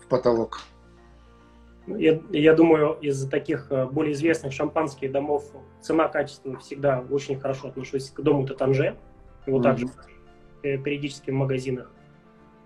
в 0.00 0.08
потолок. 0.08 0.60
Я, 1.86 2.20
я 2.30 2.54
думаю, 2.54 2.92
из 3.00 3.28
таких 3.28 3.66
э, 3.70 3.86
более 3.86 4.12
известных 4.12 4.52
шампанских 4.52 5.10
домов 5.10 5.44
цена-качество 5.80 6.56
всегда 6.58 7.04
очень 7.10 7.40
хорошо 7.40 7.68
отношусь 7.68 8.10
к 8.10 8.20
дому 8.20 8.46
Татанже. 8.46 8.96
Его 9.46 9.58
mm-hmm. 9.58 9.62
также 9.62 9.86
периодически 10.62 11.30
в 11.30 11.34
магазинах. 11.34 11.90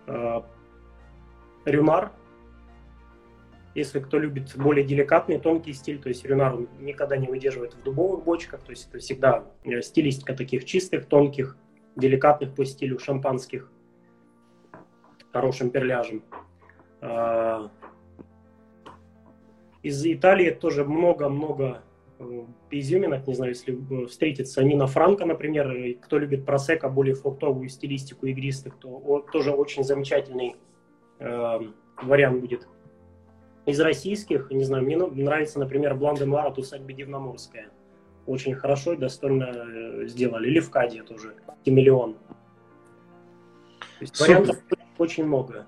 Э, 0.06 0.42
Рюнар. 1.64 2.12
Если 3.74 4.00
кто 4.00 4.18
любит 4.18 4.56
более 4.56 4.86
деликатный, 4.86 5.38
тонкий 5.38 5.72
стиль, 5.72 5.98
то 6.00 6.08
есть 6.08 6.24
Рюнар 6.24 6.56
никогда 6.78 7.16
не 7.16 7.26
выдерживает 7.26 7.74
в 7.74 7.82
дубовых 7.82 8.24
бочках, 8.24 8.60
то 8.62 8.70
есть 8.70 8.88
это 8.88 8.98
всегда 8.98 9.44
э, 9.64 9.80
стилистика 9.80 10.34
таких 10.34 10.64
чистых, 10.66 11.06
тонких, 11.06 11.56
деликатных 11.94 12.54
по 12.54 12.64
стилю 12.64 12.98
шампанских, 12.98 13.70
хорошим 15.32 15.70
перляжем. 15.70 16.22
Из 19.86 20.04
Италии 20.04 20.50
тоже 20.50 20.84
много-много 20.84 21.80
э, 22.18 22.42
изюминок, 22.72 23.28
не 23.28 23.34
знаю, 23.34 23.52
если 23.52 23.78
встретится 24.06 24.64
Нина 24.64 24.88
Франко, 24.88 25.24
например, 25.24 25.96
кто 26.02 26.18
любит 26.18 26.44
просека, 26.44 26.88
более 26.88 27.14
фруктовую 27.14 27.68
стилистику 27.68 28.26
игристых, 28.26 28.76
то 28.80 29.24
тоже 29.32 29.52
очень 29.52 29.84
замечательный 29.84 30.56
э, 31.20 31.58
вариант 32.02 32.40
будет. 32.40 32.66
Из 33.64 33.78
российских, 33.78 34.50
не 34.50 34.64
знаю, 34.64 34.82
мне 34.82 34.96
нравится, 34.96 35.60
например, 35.60 35.94
Бланде 35.94 36.24
Мара 36.24 36.48
от 36.48 36.58
усадьбы 36.58 36.92
Дивноморская. 36.92 37.68
Очень 38.26 38.56
хорошо 38.56 38.94
и 38.94 38.96
достойно 38.96 39.44
э, 39.44 40.06
сделали. 40.08 40.48
Левкадия 40.48 41.04
тоже, 41.04 41.36
Тимиллион. 41.64 42.14
То 42.14 44.00
есть 44.00 44.20
вариантов 44.20 44.56
очень 44.98 45.26
много. 45.26 45.64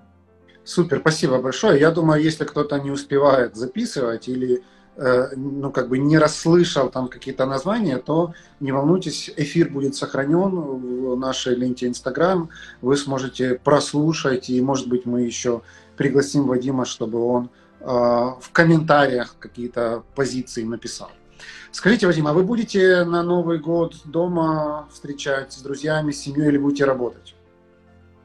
Супер, 0.69 0.99
спасибо 0.99 1.39
большое. 1.39 1.79
Я 1.79 1.89
думаю, 1.89 2.21
если 2.21 2.43
кто-то 2.43 2.77
не 2.77 2.91
успевает 2.91 3.55
записывать 3.55 4.27
или 4.27 4.61
э, 4.97 5.29
ну, 5.35 5.71
как 5.71 5.89
бы 5.89 5.97
не 5.97 6.19
расслышал 6.19 6.91
там 6.91 7.07
какие-то 7.07 7.47
названия, 7.47 7.97
то 7.97 8.35
не 8.59 8.71
волнуйтесь, 8.71 9.33
эфир 9.35 9.71
будет 9.71 9.95
сохранен 9.95 10.51
в 10.51 11.17
нашей 11.17 11.55
ленте 11.55 11.87
Инстаграм. 11.87 12.51
Вы 12.83 12.97
сможете 12.97 13.55
прослушать, 13.55 14.51
и, 14.51 14.61
может 14.61 14.87
быть, 14.87 15.07
мы 15.07 15.21
еще 15.23 15.63
пригласим 15.97 16.45
Вадима, 16.45 16.85
чтобы 16.85 17.19
он 17.19 17.49
э, 17.79 17.85
в 17.85 18.51
комментариях 18.51 19.37
какие-то 19.39 20.03
позиции 20.13 20.61
написал. 20.61 21.09
Скажите, 21.71 22.05
Вадим, 22.05 22.27
а 22.27 22.33
вы 22.33 22.43
будете 22.43 23.05
на 23.05 23.23
Новый 23.23 23.57
год 23.57 23.95
дома 24.05 24.87
встречать 24.93 25.51
с 25.51 25.61
друзьями, 25.63 26.11
с 26.11 26.21
семьей 26.21 26.49
или 26.49 26.59
будете 26.59 26.85
работать? 26.85 27.33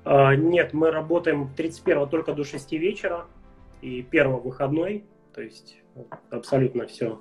А, 0.04 0.34
нет, 0.36 0.72
мы 0.72 0.90
работаем 0.90 1.50
31 1.56 2.08
только 2.08 2.34
до 2.34 2.44
6 2.44 2.72
вечера 2.72 3.26
и 3.80 4.06
1 4.08 4.36
выходной, 4.36 5.04
то 5.32 5.40
есть 5.40 5.78
абсолютно 6.30 6.86
все 6.86 7.20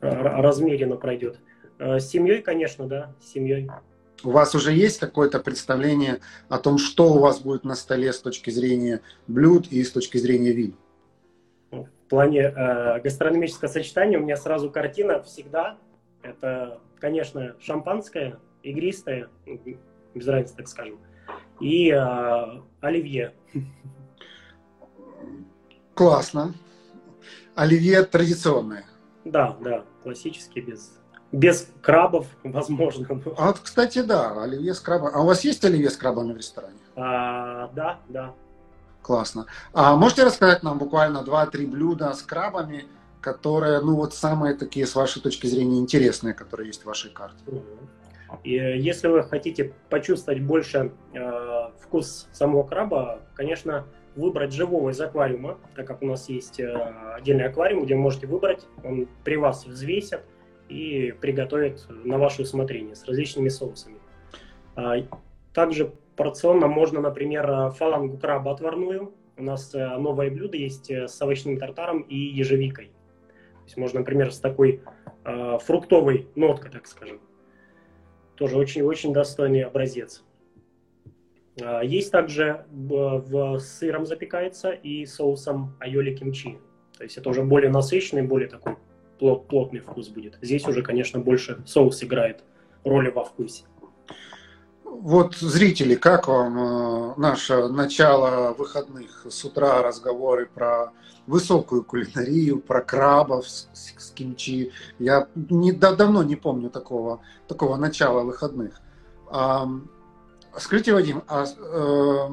размеренно 0.00 0.96
пройдет. 0.96 1.38
А, 1.78 1.98
с 1.98 2.08
семьей, 2.08 2.42
конечно, 2.42 2.86
да, 2.86 3.14
с 3.20 3.32
семьей. 3.32 3.70
У 4.22 4.30
вас 4.30 4.54
уже 4.54 4.72
есть 4.72 4.98
какое-то 4.98 5.38
представление 5.38 6.20
о 6.48 6.58
том, 6.58 6.78
что 6.78 7.12
у 7.12 7.18
вас 7.18 7.40
будет 7.40 7.64
на 7.64 7.74
столе 7.74 8.12
с 8.12 8.20
точки 8.20 8.50
зрения 8.50 9.00
блюд 9.26 9.68
и 9.70 9.82
с 9.82 9.90
точки 9.90 10.18
зрения 10.18 10.52
вин? 10.52 10.74
В 11.70 12.08
плане 12.08 12.42
э, 12.42 13.00
гастрономического 13.00 13.68
сочетания 13.68 14.18
у 14.18 14.22
меня 14.22 14.36
сразу 14.36 14.70
картина 14.70 15.22
всегда. 15.22 15.78
Это, 16.22 16.80
конечно, 16.98 17.56
шампанское, 17.60 18.38
игристое, 18.62 19.28
без 20.14 20.26
разницы, 20.26 20.56
так 20.56 20.68
скажем 20.68 20.98
и 21.60 21.90
э, 21.90 22.60
оливье. 22.80 23.34
Классно. 25.94 26.54
Оливье 27.54 28.02
традиционное. 28.02 28.84
Да, 29.24 29.56
да, 29.60 29.84
классический, 30.02 30.60
без, 30.60 30.98
без 31.32 31.70
крабов, 31.80 32.26
возможно. 32.42 33.06
А 33.38 33.46
вот, 33.46 33.60
кстати, 33.60 34.02
да, 34.02 34.42
оливье 34.42 34.74
с 34.74 34.80
крабами. 34.80 35.14
А 35.14 35.20
у 35.20 35.26
вас 35.26 35.44
есть 35.44 35.64
оливье 35.64 35.90
с 35.90 35.96
крабами 35.96 36.32
в 36.32 36.36
ресторане? 36.36 36.78
А, 36.96 37.68
да, 37.68 38.00
да. 38.08 38.34
Классно. 39.02 39.46
А 39.72 39.96
можете 39.96 40.24
рассказать 40.24 40.62
нам 40.62 40.78
буквально 40.78 41.18
2-3 41.18 41.66
блюда 41.66 42.12
с 42.12 42.22
крабами, 42.22 42.86
которые, 43.20 43.80
ну 43.80 43.96
вот 43.96 44.14
самые 44.14 44.54
такие, 44.54 44.86
с 44.86 44.94
вашей 44.94 45.22
точки 45.22 45.46
зрения, 45.46 45.78
интересные, 45.78 46.34
которые 46.34 46.68
есть 46.68 46.82
в 46.82 46.86
вашей 46.86 47.10
карте? 47.10 47.38
Угу. 47.46 47.62
И 48.42 48.52
если 48.52 49.08
вы 49.08 49.22
хотите 49.22 49.72
почувствовать 49.90 50.42
больше 50.42 50.92
э, 51.12 51.70
вкус 51.80 52.28
самого 52.32 52.64
краба, 52.64 53.20
конечно, 53.34 53.86
выбрать 54.16 54.52
живого 54.52 54.90
из 54.90 55.00
аквариума, 55.00 55.58
так 55.74 55.86
как 55.86 56.02
у 56.02 56.06
нас 56.06 56.28
есть 56.28 56.60
э, 56.60 56.72
отдельный 57.16 57.46
аквариум, 57.46 57.84
где 57.84 57.94
можете 57.94 58.26
выбрать, 58.26 58.66
он 58.82 59.08
при 59.24 59.36
вас 59.36 59.66
взвесят 59.66 60.22
и 60.68 61.14
приготовит 61.20 61.86
на 61.88 62.18
ваше 62.18 62.42
усмотрение 62.42 62.94
с 62.94 63.04
различными 63.04 63.48
соусами. 63.48 63.98
А, 64.76 64.96
также 65.52 65.92
порционно 66.16 66.66
можно, 66.68 67.00
например, 67.00 67.70
фалангу 67.72 68.18
краба 68.18 68.52
отварную. 68.52 69.12
У 69.36 69.42
нас 69.42 69.74
э, 69.74 69.96
новое 69.98 70.30
блюдо 70.30 70.56
есть 70.56 70.90
э, 70.90 71.08
с 71.08 71.20
овощным 71.20 71.58
тартаром 71.58 72.02
и 72.02 72.16
ежевикой. 72.16 72.86
То 72.86 73.64
есть 73.64 73.76
можно, 73.76 74.00
например, 74.00 74.32
с 74.32 74.38
такой 74.38 74.80
э, 75.24 75.58
фруктовой 75.60 76.28
ноткой, 76.36 76.70
так 76.70 76.86
скажем. 76.86 77.20
Тоже 78.36 78.56
очень-очень 78.56 79.12
достойный 79.12 79.62
образец. 79.62 80.24
А, 81.60 81.82
есть 81.82 82.10
также 82.10 82.64
в 82.70 83.58
сыром 83.58 84.06
запекается 84.06 84.70
и 84.70 85.06
соусом 85.06 85.76
айоли 85.80 86.14
кимчи. 86.14 86.58
То 86.96 87.04
есть 87.04 87.16
это 87.16 87.28
уже 87.28 87.42
более 87.42 87.70
насыщенный, 87.70 88.22
более 88.22 88.48
такой 88.48 88.76
плот, 89.18 89.48
плотный 89.48 89.80
вкус 89.80 90.08
будет. 90.08 90.38
Здесь 90.40 90.66
уже, 90.66 90.82
конечно, 90.82 91.20
больше 91.20 91.62
соус 91.66 92.02
играет 92.02 92.44
роли 92.84 93.10
во 93.10 93.24
вкусе. 93.24 93.64
Вот, 95.00 95.34
зрители, 95.34 95.96
как 95.96 96.28
вам 96.28 96.56
э, 96.56 97.14
наше 97.16 97.66
начало 97.66 98.52
выходных? 98.52 99.26
С 99.28 99.44
утра 99.44 99.82
разговоры 99.82 100.46
про 100.46 100.92
высокую 101.26 101.82
кулинарию, 101.82 102.60
про 102.60 102.80
крабов 102.80 103.48
с, 103.48 103.68
с 103.74 104.10
кимчи. 104.12 104.70
Я 105.00 105.26
не, 105.34 105.72
да, 105.72 105.96
давно 105.96 106.22
не 106.22 106.36
помню 106.36 106.70
такого, 106.70 107.20
такого 107.48 107.76
начала 107.76 108.22
выходных. 108.22 108.80
А, 109.28 109.68
скажите, 110.56 110.92
Вадим, 110.92 111.24
а, 111.26 111.44
а, 111.58 112.32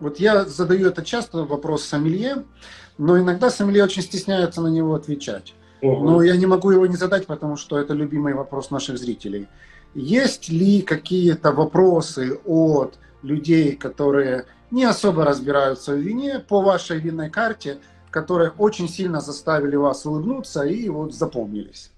вот 0.00 0.18
я 0.18 0.44
задаю 0.44 0.88
это 0.88 1.04
часто 1.04 1.44
вопрос 1.44 1.84
сомелье, 1.84 2.44
но 2.98 3.20
иногда 3.20 3.50
сомелье 3.50 3.84
очень 3.84 4.02
стесняется 4.02 4.60
на 4.60 4.68
него 4.68 4.94
отвечать. 4.96 5.54
Угу. 5.80 6.04
Но 6.04 6.22
я 6.22 6.36
не 6.36 6.46
могу 6.46 6.72
его 6.72 6.86
не 6.86 6.96
задать, 6.96 7.26
потому 7.26 7.56
что 7.56 7.78
это 7.78 7.94
любимый 7.94 8.34
вопрос 8.34 8.72
наших 8.72 8.98
зрителей. 8.98 9.48
Есть 9.94 10.48
ли 10.48 10.82
какие-то 10.82 11.52
вопросы 11.52 12.38
от 12.44 12.98
людей, 13.22 13.76
которые 13.76 14.46
не 14.70 14.84
особо 14.84 15.24
разбираются 15.24 15.94
в 15.94 15.98
вине 15.98 16.38
по 16.38 16.62
вашей 16.62 17.00
винной 17.00 17.30
карте, 17.30 17.78
которые 18.10 18.50
очень 18.50 18.88
сильно 18.88 19.20
заставили 19.20 19.76
вас 19.76 20.06
улыбнуться 20.06 20.64
и 20.64 20.88
вот 20.88 21.12
запомнились? 21.12 21.92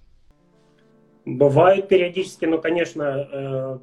Бывает 1.24 1.88
периодически, 1.88 2.46
но, 2.46 2.58
конечно, 2.58 3.02
э, 3.02 3.78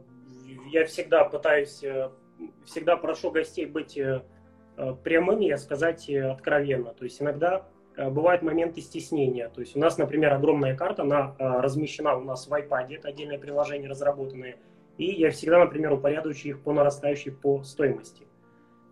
я 0.72 0.86
всегда 0.86 1.24
пытаюсь, 1.24 1.84
э, 1.84 2.10
всегда 2.66 2.98
прошу 2.98 3.32
гостей 3.32 3.66
быть 3.66 3.98
э, 3.98 4.22
прямыми 5.04 5.46
и 5.46 5.58
сказать 5.58 6.10
откровенно. 6.10 6.94
То 6.94 7.06
есть 7.06 7.22
иногда 7.22 7.66
бывают 8.10 8.41
моменты 8.41 8.82
стеснения. 8.82 9.50
То 9.50 9.62
есть 9.62 9.75
у 9.75 9.79
нас, 9.79 9.98
например, 9.98 10.34
огромная 10.34 10.75
карта, 10.75 11.03
она 11.03 11.36
размещена 11.39 12.15
у 12.15 12.22
нас 12.22 12.48
в 12.48 12.53
iPad, 12.53 12.96
это 12.96 13.10
отдельное 13.10 13.38
приложение 13.38 13.89
разработанное, 13.89 14.56
и 14.98 15.06
я 15.06 15.32
всегда, 15.32 15.60
например, 15.60 15.94
упорядочу 15.94 16.50
их 16.50 16.62
по 16.62 16.74
нарастающей 16.74 17.32
по 17.32 17.63
стоимости. 17.63 18.27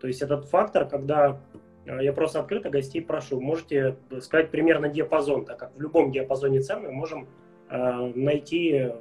То 0.00 0.06
есть 0.06 0.22
этот 0.22 0.44
фактор, 0.46 0.86
когда 0.88 1.40
Э, 1.88 2.02
я 2.02 2.12
просто 2.12 2.40
открыто 2.40 2.70
гостей 2.70 3.00
прошу. 3.00 3.40
Можете 3.40 3.96
сказать 4.20 4.50
примерно 4.50 4.88
диапазон, 4.88 5.44
так 5.44 5.58
как 5.58 5.76
в 5.76 5.80
любом 5.80 6.12
диапазоне 6.12 6.60
цен 6.60 6.82
мы 6.82 6.92
можем 6.92 7.26
э, 7.70 8.12
найти 8.14 8.92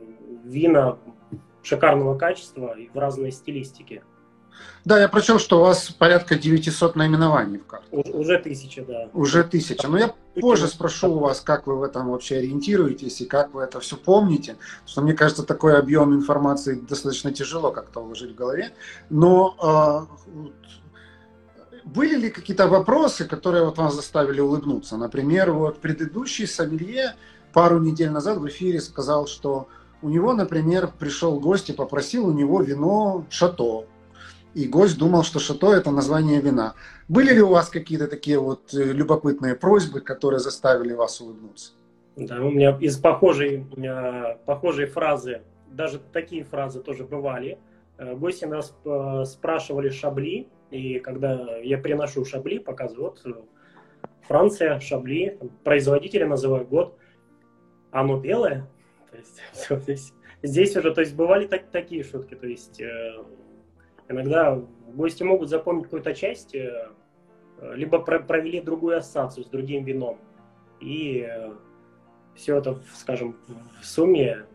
вина 0.43 0.97
шикарного 1.63 2.17
качества 2.17 2.77
и 2.77 2.87
в 2.87 2.97
разной 2.97 3.31
стилистике. 3.31 4.03
Да, 4.85 4.99
я 5.01 5.09
прочел, 5.09 5.37
что 5.37 5.59
у 5.59 5.63
вас 5.63 5.89
порядка 5.89 6.35
900 6.35 6.95
наименований 6.95 7.57
в 7.57 7.65
карте. 7.65 7.87
Уже 7.91 8.39
тысяча, 8.39 8.85
да. 8.85 9.09
Уже 9.13 9.43
тысяча. 9.43 9.87
Но 9.87 9.97
я 9.97 10.13
позже 10.39 10.67
спрошу 10.67 11.15
у 11.15 11.19
вас, 11.19 11.41
как 11.41 11.67
вы 11.67 11.75
в 11.75 11.83
этом 11.83 12.09
вообще 12.09 12.37
ориентируетесь 12.37 13.19
и 13.19 13.25
как 13.25 13.53
вы 13.53 13.63
это 13.63 13.81
все 13.81 13.97
помните. 13.97 14.53
Потому 14.53 14.87
что 14.87 15.01
мне 15.01 15.13
кажется, 15.13 15.43
такой 15.43 15.77
объем 15.77 16.15
информации 16.15 16.75
достаточно 16.75 17.33
тяжело 17.33 17.71
как-то 17.71 17.99
уложить 17.99 18.31
в 18.31 18.35
голове. 18.35 18.71
Но 19.09 20.07
э, 20.31 20.37
были 21.83 22.15
ли 22.15 22.29
какие-то 22.29 22.67
вопросы, 22.67 23.25
которые 23.25 23.65
вот 23.65 23.77
вас 23.77 23.93
заставили 23.93 24.39
улыбнуться? 24.39 24.95
Например, 24.95 25.51
вот 25.51 25.79
предыдущий 25.79 26.47
сомелье 26.47 27.15
пару 27.51 27.79
недель 27.79 28.11
назад 28.11 28.37
в 28.37 28.47
эфире 28.47 28.79
сказал, 28.79 29.27
что 29.27 29.67
у 30.01 30.09
него, 30.09 30.33
например, 30.33 30.89
пришел 30.97 31.39
гость 31.39 31.69
и 31.69 31.73
попросил 31.73 32.27
у 32.27 32.31
него 32.31 32.61
вино 32.61 33.25
шато 33.29 33.85
и 34.57 34.67
гость 34.67 34.97
думал, 34.97 35.23
что 35.23 35.39
шато– 35.39 35.71
это 35.73 35.91
название 35.91 36.41
вина. 36.41 36.73
Были 37.07 37.31
ли 37.33 37.41
у 37.41 37.49
вас 37.49 37.69
какие-то 37.69 38.07
такие 38.07 38.39
вот 38.39 38.73
э, 38.73 38.91
любопытные 38.91 39.53
просьбы, 39.55 40.01
которые 40.01 40.39
заставили 40.39 40.93
вас 40.93 41.21
улыбнуться? 41.21 41.73
Да, 42.15 42.41
у 42.41 42.49
меня 42.49 42.75
из 42.81 42.97
похожей, 42.97 43.67
э, 43.77 44.37
похожей 44.47 44.87
фразы, 44.87 45.43
даже 45.71 45.99
такие 46.11 46.43
фразы 46.43 46.81
тоже 46.81 47.03
бывали. 47.03 47.59
Э, 47.99 48.15
гости 48.15 48.45
нас 48.45 48.73
спрашивали 49.31 49.89
шабли, 49.89 50.47
и 50.71 50.97
когда 50.99 51.57
я 51.59 51.77
приношу 51.77 52.25
шабли, 52.25 52.57
показываю, 52.57 53.13
вот 53.23 53.45
Франция, 54.27 54.79
шабли, 54.79 55.37
производителя 55.63 56.25
называю 56.27 56.65
год, 56.65 56.97
оно 57.91 58.19
белое. 58.19 58.67
То 59.11 59.17
есть, 59.17 59.39
все, 59.53 59.79
здесь, 59.79 60.13
здесь 60.41 60.75
уже, 60.75 60.95
то 60.95 61.01
есть 61.01 61.13
бывали 61.13 61.45
так, 61.45 61.69
такие 61.69 62.03
шутки, 62.03 62.33
то 62.33 62.47
есть 62.47 62.81
Иногда 64.09 64.61
гости 64.93 65.23
могут 65.23 65.49
запомнить 65.49 65.85
какую-то 65.85 66.13
часть, 66.13 66.55
э, 66.55 66.91
либо 67.59 67.99
провели 67.99 68.61
другую 68.61 68.97
ассоциацию 68.97 69.43
с 69.43 69.47
другим 69.47 69.83
вином. 69.83 70.19
И 70.79 71.27
э, 71.29 71.53
все 72.35 72.57
это, 72.57 72.79
скажем, 72.95 73.35
в 73.81 73.85
сумме 73.85 74.45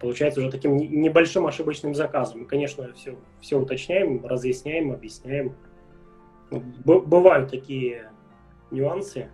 получается 0.00 0.40
уже 0.40 0.50
таким 0.50 0.76
небольшим 0.76 1.46
ошибочным 1.46 1.94
заказом. 1.94 2.40
Мы, 2.40 2.46
конечно, 2.46 2.92
все, 2.94 3.16
все 3.40 3.58
уточняем, 3.58 4.24
разъясняем, 4.24 4.92
объясняем. 4.92 5.54
Бывают 6.50 7.50
такие 7.50 8.10
нюансы. 8.70 9.28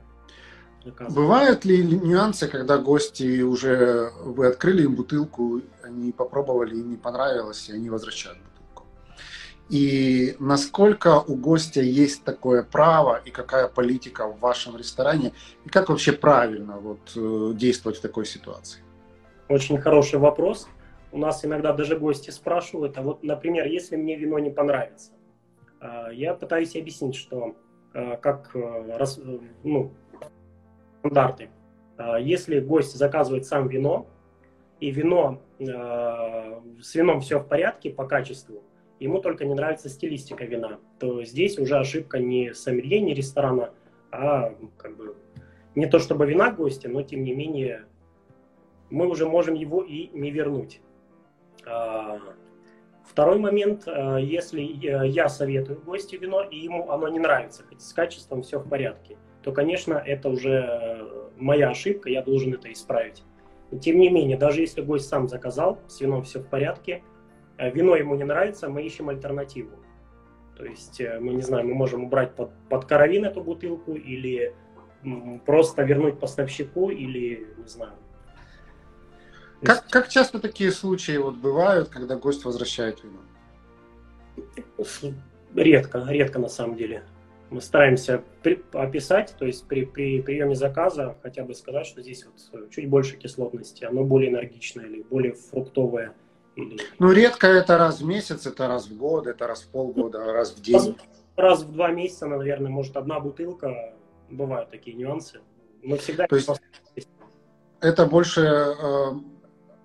Бывают 1.11 1.65
ли 1.65 1.83
нюансы, 1.83 2.49
когда 2.49 2.77
гости 2.79 3.41
уже 3.41 4.11
вы 4.23 4.49
открыли 4.49 4.83
им 4.83 4.97
бутылку, 4.97 5.63
они 5.83 6.13
попробовали, 6.13 6.77
им 6.77 6.91
не 6.91 6.97
понравилось, 6.97 7.69
и 7.69 7.73
они 7.73 7.89
возвращают? 7.89 8.39
И 9.71 10.37
насколько 10.41 11.21
у 11.21 11.37
гостя 11.37 11.81
есть 11.81 12.23
такое 12.25 12.63
право 12.63 13.21
и 13.25 13.31
какая 13.31 13.67
политика 13.67 14.27
в 14.27 14.39
вашем 14.39 14.77
ресторане, 14.77 15.33
и 15.65 15.69
как 15.71 15.89
вообще 15.89 16.13
правильно 16.13 16.79
вот, 16.79 17.13
э, 17.17 17.53
действовать 17.55 17.99
в 17.99 18.03
такой 18.03 18.27
ситуации? 18.27 18.83
Очень 19.49 19.79
хороший 19.79 20.19
вопрос. 20.19 20.69
У 21.13 21.19
нас 21.19 21.45
иногда 21.45 21.73
даже 21.73 21.97
гости 21.99 22.31
спрашивают, 22.31 22.99
а 22.99 23.03
вот, 23.03 23.23
например, 23.23 23.67
если 23.67 23.97
мне 23.97 24.17
вино 24.17 24.39
не 24.39 24.51
понравится, 24.51 25.13
э, 25.81 26.09
я 26.13 26.35
пытаюсь 26.35 26.77
объяснить, 26.77 27.15
что 27.15 27.57
э, 27.95 28.17
как 28.19 28.55
ну, 29.63 29.93
стандарты. 30.99 31.49
Если 32.21 32.59
гость 32.59 32.97
заказывает 32.97 33.47
сам 33.47 33.69
вино, 33.69 34.09
и 34.81 34.91
вино, 34.91 35.41
с 35.61 36.95
вином 36.95 37.21
все 37.21 37.39
в 37.39 37.47
порядке 37.47 37.91
по 37.91 38.05
качеству, 38.05 38.65
ему 39.01 39.21
только 39.21 39.45
не 39.45 39.55
нравится 39.55 39.89
стилистика 39.89 40.45
вина, 40.45 40.79
то 40.99 41.25
здесь 41.25 41.59
уже 41.59 41.77
ошибка 41.77 42.19
не 42.19 42.55
сомелье, 42.55 43.01
не 43.01 43.15
ресторана, 43.15 43.71
а 44.11 44.55
как 44.77 44.97
бы 44.97 45.17
не 45.75 45.87
то 45.87 45.99
чтобы 45.99 46.27
вина 46.27 46.51
гостя, 46.53 46.89
но 46.89 47.03
тем 47.03 47.25
не 47.25 47.35
менее 47.35 47.87
мы 48.91 49.09
уже 49.09 49.27
можем 49.27 49.55
его 49.55 49.83
и 49.83 50.09
не 50.13 50.31
вернуть. 50.31 50.81
А, 51.67 52.21
второй 53.05 53.39
момент, 53.39 53.85
а, 53.87 54.19
если 54.19 54.61
я 54.61 55.29
советую 55.29 55.81
гостю 55.83 56.19
вино, 56.19 56.43
и 56.43 56.59
ему 56.59 56.91
оно 56.91 57.09
не 57.09 57.19
нравится, 57.19 57.65
хоть 57.69 57.83
с 57.83 57.93
качеством 57.93 58.43
все 58.43 58.59
в 58.59 58.69
порядке, 58.69 59.17
то, 59.43 59.53
конечно, 59.53 59.95
это 59.95 60.29
уже 60.29 61.31
моя 61.37 61.71
ошибка, 61.71 62.09
я 62.09 62.23
должен 62.23 62.55
это 62.55 62.73
исправить. 62.73 63.23
Тем 63.81 63.99
не 63.99 64.09
менее, 64.09 64.39
даже 64.39 64.61
если 64.61 64.83
гость 64.83 65.09
сам 65.09 65.29
заказал, 65.29 65.81
с 65.89 66.01
вином 66.01 66.23
все 66.23 66.39
в 66.39 66.49
порядке– 66.49 67.03
Э, 67.14 67.14
вино 67.59 67.97
ему 67.97 68.15
не 68.17 68.25
нравится, 68.25 68.69
мы 68.69 68.83
ищем 68.83 69.09
альтернативу. 69.09 69.77
То 70.57 70.65
есть, 70.65 71.01
э, 71.01 71.19
мы 71.21 71.35
не 71.35 71.43
знаем, 71.43 71.69
мы 71.69 71.75
можем 71.75 72.05
убрать 72.05 72.35
под, 72.35 72.51
под 72.69 72.85
каравин 72.85 73.25
эту 73.25 73.43
бутылку 73.43 73.95
или 73.95 74.55
просто 75.45 75.83
вернуть 75.83 76.19
поставщику 76.19 76.91
или, 76.91 77.47
не 77.59 77.69
знаю. 77.69 77.93
Как, 79.63 79.83
есть... 79.83 79.91
как 79.93 80.09
часто 80.09 80.41
такие 80.41 80.71
случаи 80.71 81.17
вот 81.17 81.37
бывают, 81.37 81.89
когда 81.89 82.17
гость 82.17 82.45
возвращает 82.45 83.03
вино? 83.03 83.21
Редко, 85.55 86.05
редко 86.09 86.39
на 86.39 86.49
самом 86.49 86.77
деле. 86.77 87.05
Мы 87.51 87.61
стараемся 87.61 88.23
при, 88.43 88.63
описать, 88.73 89.35
то 89.39 89.45
есть 89.45 89.69
при, 89.69 89.85
при 89.85 90.21
приеме 90.23 90.55
заказа 90.55 91.17
хотя 91.23 91.45
бы 91.45 91.55
сказать, 91.55 91.87
что 91.87 92.03
здесь 92.03 92.27
вот 92.27 92.71
чуть 92.71 92.89
больше 92.89 93.17
кислотности, 93.17 93.85
оно 93.85 94.03
более 94.03 94.31
энергичное 94.31 94.87
или 94.87 95.03
более 95.03 95.35
фруктовое 95.35 96.15
или... 96.57 96.79
Ну, 96.99 97.13
редко 97.13 97.47
это 97.47 97.79
раз 97.79 98.01
в 98.01 98.07
месяц, 98.07 98.47
это 98.47 98.69
раз 98.69 98.87
в 98.87 98.97
год, 98.97 99.27
это 99.27 99.47
раз 99.47 99.63
в 99.63 99.69
полгода, 99.69 100.33
раз 100.33 100.53
в 100.53 100.63
день. 100.63 100.97
Раз, 101.37 101.63
в 101.63 101.73
два 101.73 101.91
месяца, 101.91 102.27
наверное, 102.27 102.71
может, 102.71 102.97
одна 102.97 103.19
бутылка. 103.19 103.95
Бывают 104.31 104.71
такие 104.71 104.97
нюансы. 104.97 105.41
Мы 105.83 105.99
всегда... 105.99 106.27
То 106.27 106.37
есть 106.37 106.49
это 107.81 108.07
больше 108.07 108.41
э, 108.41 108.75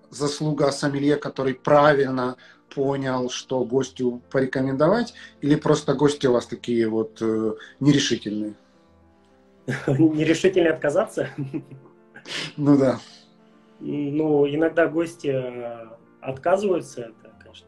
заслуга 0.09 0.71
сомелье, 0.71 1.17
который 1.17 1.53
правильно 1.55 2.37
понял, 2.73 3.29
что 3.29 3.63
гостю 3.65 4.21
порекомендовать, 4.31 5.13
или 5.41 5.55
просто 5.55 5.93
гости 5.95 6.27
у 6.27 6.33
вас 6.33 6.45
такие 6.45 6.87
вот 6.87 7.17
э, 7.21 7.53
нерешительные? 7.79 8.53
Нерешительные 9.87 10.71
отказаться? 10.71 11.29
Ну 12.57 12.77
да. 12.77 12.99
Ну, 13.79 14.47
иногда 14.47 14.87
гости 14.87 15.27
э, 15.33 15.87
отказываются, 16.21 17.01
это, 17.01 17.33
конечно. 17.39 17.67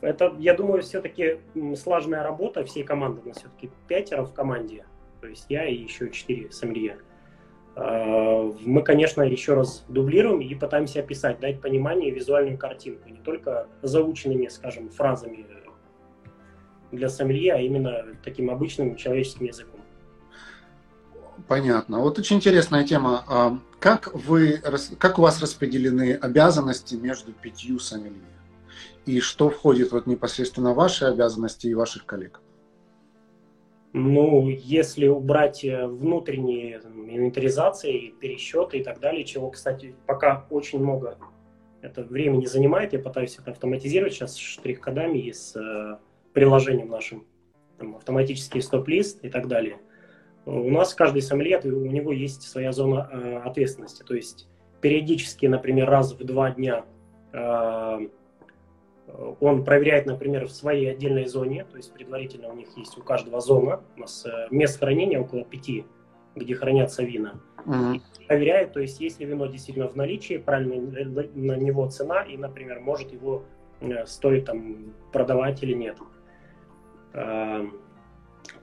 Это, 0.00 0.34
я 0.38 0.54
думаю, 0.54 0.82
все-таки 0.82 1.38
слаженная 1.76 2.22
работа 2.22 2.64
всей 2.64 2.84
команды. 2.84 3.22
У 3.24 3.28
нас 3.28 3.38
все-таки 3.38 3.70
пятеро 3.86 4.24
в 4.24 4.34
команде. 4.34 4.84
То 5.20 5.28
есть 5.28 5.46
я 5.48 5.66
и 5.66 5.74
еще 5.74 6.10
четыре 6.10 6.50
сомелье. 6.50 6.98
А, 7.74 8.52
мы, 8.60 8.82
конечно, 8.82 9.22
еще 9.22 9.54
раз 9.54 9.84
дублируем 9.88 10.40
и 10.40 10.54
пытаемся 10.54 11.00
описать, 11.00 11.40
дать 11.40 11.60
понимание 11.60 12.10
визуальную 12.10 12.58
картинку. 12.58 13.08
Не 13.08 13.18
только 13.18 13.68
заученными, 13.82 14.48
скажем, 14.48 14.90
фразами 14.90 15.46
для 16.90 17.08
сомелье, 17.08 17.54
а 17.54 17.58
именно 17.58 18.04
таким 18.22 18.50
обычным 18.50 18.96
человеческим 18.96 19.46
языком. 19.46 19.80
Понятно. 21.48 22.00
Вот 22.00 22.18
очень 22.18 22.36
интересная 22.36 22.84
тема. 22.84 23.60
Как, 23.82 24.14
вы, 24.14 24.62
как 24.98 25.18
у 25.18 25.22
вас 25.22 25.42
распределены 25.42 26.14
обязанности 26.14 26.94
между 26.94 27.32
пятью 27.32 27.80
сомелье? 27.80 28.20
И 29.06 29.18
что 29.18 29.50
входит 29.50 29.90
вот 29.90 30.06
непосредственно 30.06 30.72
в 30.72 30.76
ваши 30.76 31.04
обязанности 31.04 31.66
и 31.66 31.74
ваших 31.74 32.06
коллег? 32.06 32.40
Ну, 33.92 34.48
если 34.48 35.08
убрать 35.08 35.64
э, 35.64 35.88
внутренние 35.88 36.76
инвентаризации, 36.76 38.14
пересчеты 38.20 38.78
и 38.78 38.84
так 38.84 39.00
далее, 39.00 39.24
чего, 39.24 39.50
кстати, 39.50 39.96
пока 40.06 40.46
очень 40.48 40.78
много 40.78 41.18
это 41.80 42.04
времени 42.04 42.46
занимает, 42.46 42.92
я 42.92 43.00
пытаюсь 43.00 43.36
это 43.36 43.50
автоматизировать 43.50 44.14
сейчас 44.14 44.36
штрих-кодами 44.36 45.18
и 45.18 45.32
с 45.32 45.56
э, 45.56 45.98
приложением 46.32 46.88
нашим, 46.88 47.26
там, 47.78 47.96
автоматический 47.96 48.60
стоп-лист 48.60 49.24
и 49.24 49.28
так 49.28 49.48
далее– 49.48 49.80
у 50.44 50.70
нас 50.70 50.94
каждый 50.94 51.22
сомелье, 51.22 51.60
у 51.60 51.86
него 51.86 52.12
есть 52.12 52.42
своя 52.42 52.72
зона 52.72 53.08
э, 53.12 53.36
ответственности. 53.44 54.02
То 54.02 54.14
есть 54.14 54.48
периодически, 54.80 55.46
например, 55.46 55.88
раз 55.88 56.12
в 56.12 56.24
два 56.24 56.50
дня 56.50 56.84
э, 57.32 57.98
он 59.40 59.64
проверяет, 59.64 60.06
например, 60.06 60.46
в 60.46 60.50
своей 60.50 60.90
отдельной 60.90 61.26
зоне, 61.26 61.64
то 61.64 61.76
есть 61.76 61.92
предварительно 61.92 62.48
у 62.48 62.56
них 62.56 62.68
есть 62.76 62.96
у 62.98 63.02
каждого 63.02 63.40
зона, 63.40 63.82
у 63.96 64.00
нас 64.00 64.26
э, 64.26 64.48
мест 64.50 64.80
хранения 64.80 65.20
около 65.20 65.44
пяти, 65.44 65.84
где 66.34 66.54
хранятся 66.54 67.02
вина. 67.04 67.34
Mm-hmm. 67.64 68.00
проверяет, 68.26 68.72
то 68.72 68.80
есть 68.80 69.00
если 69.00 69.24
вино 69.24 69.46
действительно 69.46 69.86
в 69.86 69.94
наличии, 69.94 70.38
правильно 70.38 70.74
на 71.34 71.56
него 71.56 71.88
цена, 71.88 72.22
и, 72.22 72.36
например, 72.36 72.80
может 72.80 73.12
его 73.12 73.44
стоит 74.06 74.46
там 74.46 74.92
продавать 75.12 75.62
или 75.62 75.72
нет. 75.72 75.96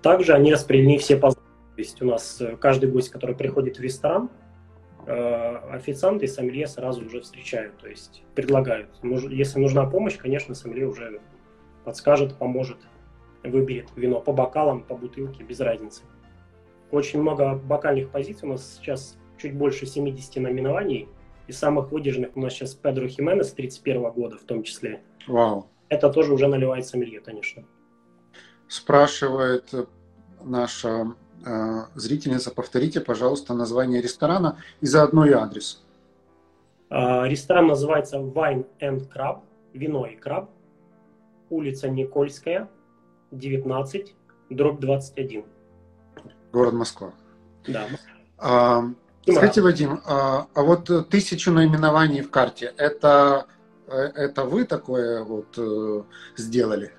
Также 0.01 0.33
они 0.33 0.51
распределены 0.51 0.97
все 0.97 1.15
по 1.15 1.31
есть 1.79 2.01
у 2.01 2.05
нас 2.05 2.39
э, 2.41 2.55
каждый 2.57 2.91
гость, 2.91 3.09
который 3.09 3.35
приходит 3.35 3.77
в 3.77 3.81
ресторан, 3.81 4.29
э, 5.07 5.55
официанты 5.71 6.25
и 6.25 6.27
сомелье 6.27 6.67
сразу 6.67 7.05
уже 7.05 7.21
встречают, 7.21 7.77
то 7.77 7.87
есть 7.87 8.23
предлагают. 8.35 8.89
Если 9.01 9.59
нужна 9.59 9.85
помощь, 9.85 10.17
конечно, 10.17 10.53
сомелье 10.53 10.87
уже 10.87 11.19
подскажет, 11.83 12.37
поможет, 12.37 12.77
выберет 13.43 13.87
вино 13.95 14.19
по 14.19 14.33
бокалам, 14.33 14.83
по 14.83 14.95
бутылке, 14.95 15.43
без 15.43 15.59
разницы. 15.59 16.03
Очень 16.91 17.21
много 17.21 17.55
бокальных 17.55 18.09
позиций, 18.09 18.47
у 18.47 18.51
нас 18.51 18.77
сейчас 18.77 19.17
чуть 19.37 19.55
больше 19.55 19.85
70 19.85 20.37
наименований, 20.37 21.07
и 21.47 21.51
самых 21.51 21.91
выдержанных 21.91 22.35
у 22.35 22.41
нас 22.41 22.53
сейчас 22.53 22.75
Педро 22.75 23.07
Хименес 23.07 23.53
31 23.53 24.11
года 24.11 24.37
в 24.37 24.43
том 24.43 24.61
числе. 24.61 25.01
Вау. 25.27 25.67
Это 25.87 26.11
тоже 26.11 26.33
уже 26.33 26.47
наливает 26.47 26.85
сомелье, 26.85 27.21
конечно. 27.21 27.63
Спрашивает 28.67 29.73
наша 30.43 31.15
зрительница, 31.95 32.51
повторите, 32.51 33.01
пожалуйста, 33.01 33.53
название 33.53 34.01
ресторана 34.01 34.57
и 34.81 34.85
заодно 34.85 35.25
и 35.25 35.31
адрес. 35.31 35.83
Э, 36.89 37.27
ресторан 37.27 37.67
называется 37.67 38.17
Wine 38.17 38.65
and 38.79 39.07
Crab, 39.13 39.41
вино 39.73 40.05
и 40.05 40.15
краб, 40.15 40.49
улица 41.49 41.89
Никольская, 41.89 42.69
19, 43.31 44.15
дробь 44.49 44.79
21. 44.79 45.45
Город 46.51 46.73
Москва. 46.73 47.13
Да. 47.67 47.85
А, 48.37 48.83
скажите, 49.27 49.61
Вадим, 49.61 50.01
а, 50.05 50.47
а 50.53 50.61
вот 50.63 51.09
тысячу 51.09 51.51
наименований 51.51 52.21
в 52.21 52.31
карте, 52.31 52.73
это, 52.77 53.45
э, 53.87 53.95
это 53.95 54.45
вы 54.45 54.65
такое 54.65 55.23
вот 55.23 55.57
э, 55.57 56.03
сделали? 56.37 56.91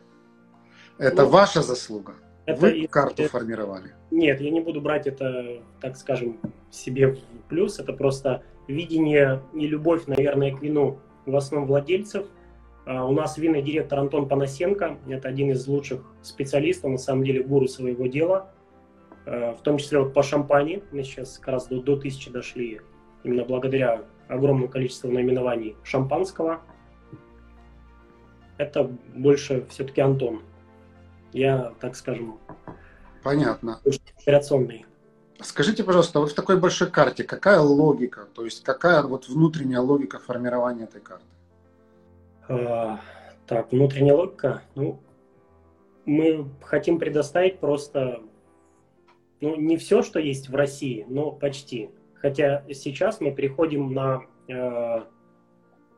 Это 0.98 1.22
ну, 1.22 1.30
ваша 1.30 1.62
заслуга? 1.62 2.14
Это 2.50 2.60
Вы 2.60 2.86
карту 2.86 3.22
это, 3.22 3.30
формировали? 3.30 3.94
Нет, 4.10 4.40
я 4.40 4.50
не 4.50 4.60
буду 4.60 4.80
брать 4.80 5.06
это, 5.06 5.62
так 5.80 5.96
скажем, 5.96 6.38
себе 6.70 7.08
в 7.08 7.18
плюс. 7.48 7.78
Это 7.78 7.92
просто 7.92 8.42
видение 8.68 9.42
и 9.54 9.66
любовь, 9.66 10.06
наверное, 10.06 10.54
к 10.54 10.62
вину 10.62 10.98
в 11.26 11.36
основном 11.36 11.68
владельцев. 11.68 12.26
А 12.86 13.06
у 13.06 13.12
нас 13.12 13.38
винный 13.38 13.62
директор 13.62 13.98
Антон 13.98 14.28
Панасенко. 14.28 14.98
Это 15.08 15.28
один 15.28 15.50
из 15.50 15.66
лучших 15.66 16.02
специалистов, 16.22 16.90
на 16.90 16.98
самом 16.98 17.24
деле, 17.24 17.42
гуру 17.42 17.68
своего 17.68 18.06
дела. 18.06 18.50
А, 19.26 19.54
в 19.54 19.62
том 19.62 19.78
числе 19.78 20.00
вот 20.00 20.14
по 20.14 20.22
шампани. 20.22 20.82
Мы 20.92 21.02
сейчас 21.02 21.38
как 21.38 21.48
раз 21.48 21.68
до, 21.68 21.80
до 21.80 21.96
тысячи 21.96 22.30
дошли 22.30 22.80
именно 23.22 23.44
благодаря 23.44 24.02
огромному 24.28 24.68
количеству 24.68 25.10
наименований 25.10 25.76
шампанского. 25.82 26.60
Это 28.58 28.90
больше 29.14 29.66
все-таки 29.70 30.00
Антон. 30.00 30.42
Я, 31.32 31.74
так 31.80 31.96
скажем, 31.96 32.38
Понятно. 33.22 33.80
операционный. 34.20 34.86
Скажите, 35.40 35.84
пожалуйста, 35.84 36.20
вот 36.20 36.32
в 36.32 36.34
такой 36.34 36.58
большой 36.58 36.90
карте 36.90 37.24
какая 37.24 37.60
логика, 37.60 38.26
то 38.34 38.44
есть 38.44 38.62
какая 38.62 39.02
вот 39.02 39.28
внутренняя 39.28 39.80
логика 39.80 40.18
формирования 40.18 40.84
этой 40.84 41.00
карты? 41.00 41.24
А, 42.48 43.00
так, 43.46 43.72
внутренняя 43.72 44.14
логика, 44.14 44.62
ну, 44.74 45.00
мы 46.04 46.46
хотим 46.62 46.98
предоставить 46.98 47.58
просто, 47.58 48.20
ну, 49.40 49.56
не 49.56 49.76
все, 49.76 50.02
что 50.02 50.18
есть 50.18 50.48
в 50.48 50.54
России, 50.54 51.06
но 51.08 51.30
почти. 51.30 51.90
Хотя 52.14 52.64
сейчас 52.74 53.20
мы 53.20 53.32
переходим 53.32 53.94
на, 53.94 54.22
э, 54.48 55.02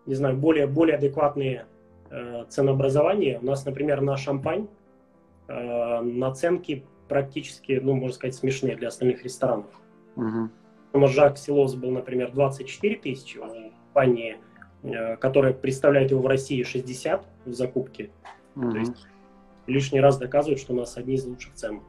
не 0.07 0.14
знаю, 0.14 0.37
более, 0.37 0.68
более 0.68 0.97
адекватные 0.97 1.66
э, 2.11 2.45
ценообразования. 2.49 3.40
У 3.40 3.45
нас, 3.45 3.64
например, 3.64 4.03
на 4.03 4.16
шампань 4.16 4.68
наценки 6.03 6.85
практически, 7.09 7.81
ну, 7.83 7.95
можно 7.95 8.15
сказать, 8.15 8.35
смешные 8.35 8.77
для 8.77 8.88
остальных 8.88 9.23
ресторанов. 9.23 9.67
Угу. 10.17 11.07
Жак 11.09 11.38
Силос 11.38 11.75
был, 11.75 11.91
например, 11.91 12.33
24 12.33 12.97
тысячи, 12.97 13.38
у 13.38 13.43
компании, 13.93 14.38
э, 14.83 15.17
которая 15.17 15.53
представляет 15.53 16.11
его 16.11 16.23
в 16.23 16.27
России, 16.27 16.62
60 16.62 17.27
в 17.45 17.53
закупке. 17.53 18.11
Угу. 18.57 18.71
То 18.71 18.79
есть 18.79 19.07
лишний 19.67 20.01
раз 20.01 20.19
доказывает, 20.19 20.59
что 20.59 20.73
у 20.73 20.77
нас 20.77 20.97
одни 20.97 21.15
из 21.15 21.25
лучших 21.25 21.55
цен. 21.55 21.81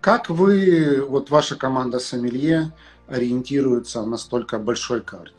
Как 0.00 0.28
вы, 0.28 1.04
вот 1.06 1.30
ваша 1.30 1.56
команда 1.56 1.98
Сомелье, 1.98 2.72
ориентируется 3.06 4.04
на 4.04 4.16
столько 4.16 4.58
большой 4.58 5.00
карте? 5.00 5.34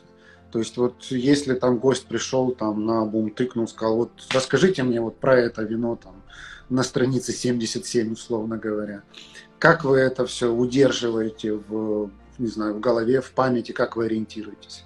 То 0.51 0.59
есть 0.59 0.77
вот 0.77 1.03
если 1.09 1.53
там 1.53 1.77
гость 1.77 2.07
пришел 2.07 2.51
там 2.51 2.85
на 2.85 3.05
бум 3.05 3.29
тыкнул, 3.29 3.67
сказал, 3.67 3.97
вот 3.97 4.11
расскажите 4.31 4.83
мне 4.83 5.01
вот 5.01 5.19
про 5.19 5.35
это 5.35 5.63
вино 5.63 5.97
там, 5.97 6.23
на 6.69 6.83
странице 6.83 7.31
77, 7.31 8.13
условно 8.13 8.57
говоря. 8.57 9.03
Как 9.59 9.83
вы 9.83 9.97
это 9.97 10.25
все 10.25 10.51
удерживаете 10.51 11.53
в, 11.53 12.11
не 12.37 12.47
знаю, 12.47 12.75
в 12.75 12.79
голове, 12.79 13.21
в 13.21 13.31
памяти, 13.31 13.71
как 13.71 13.95
вы 13.95 14.05
ориентируетесь? 14.05 14.85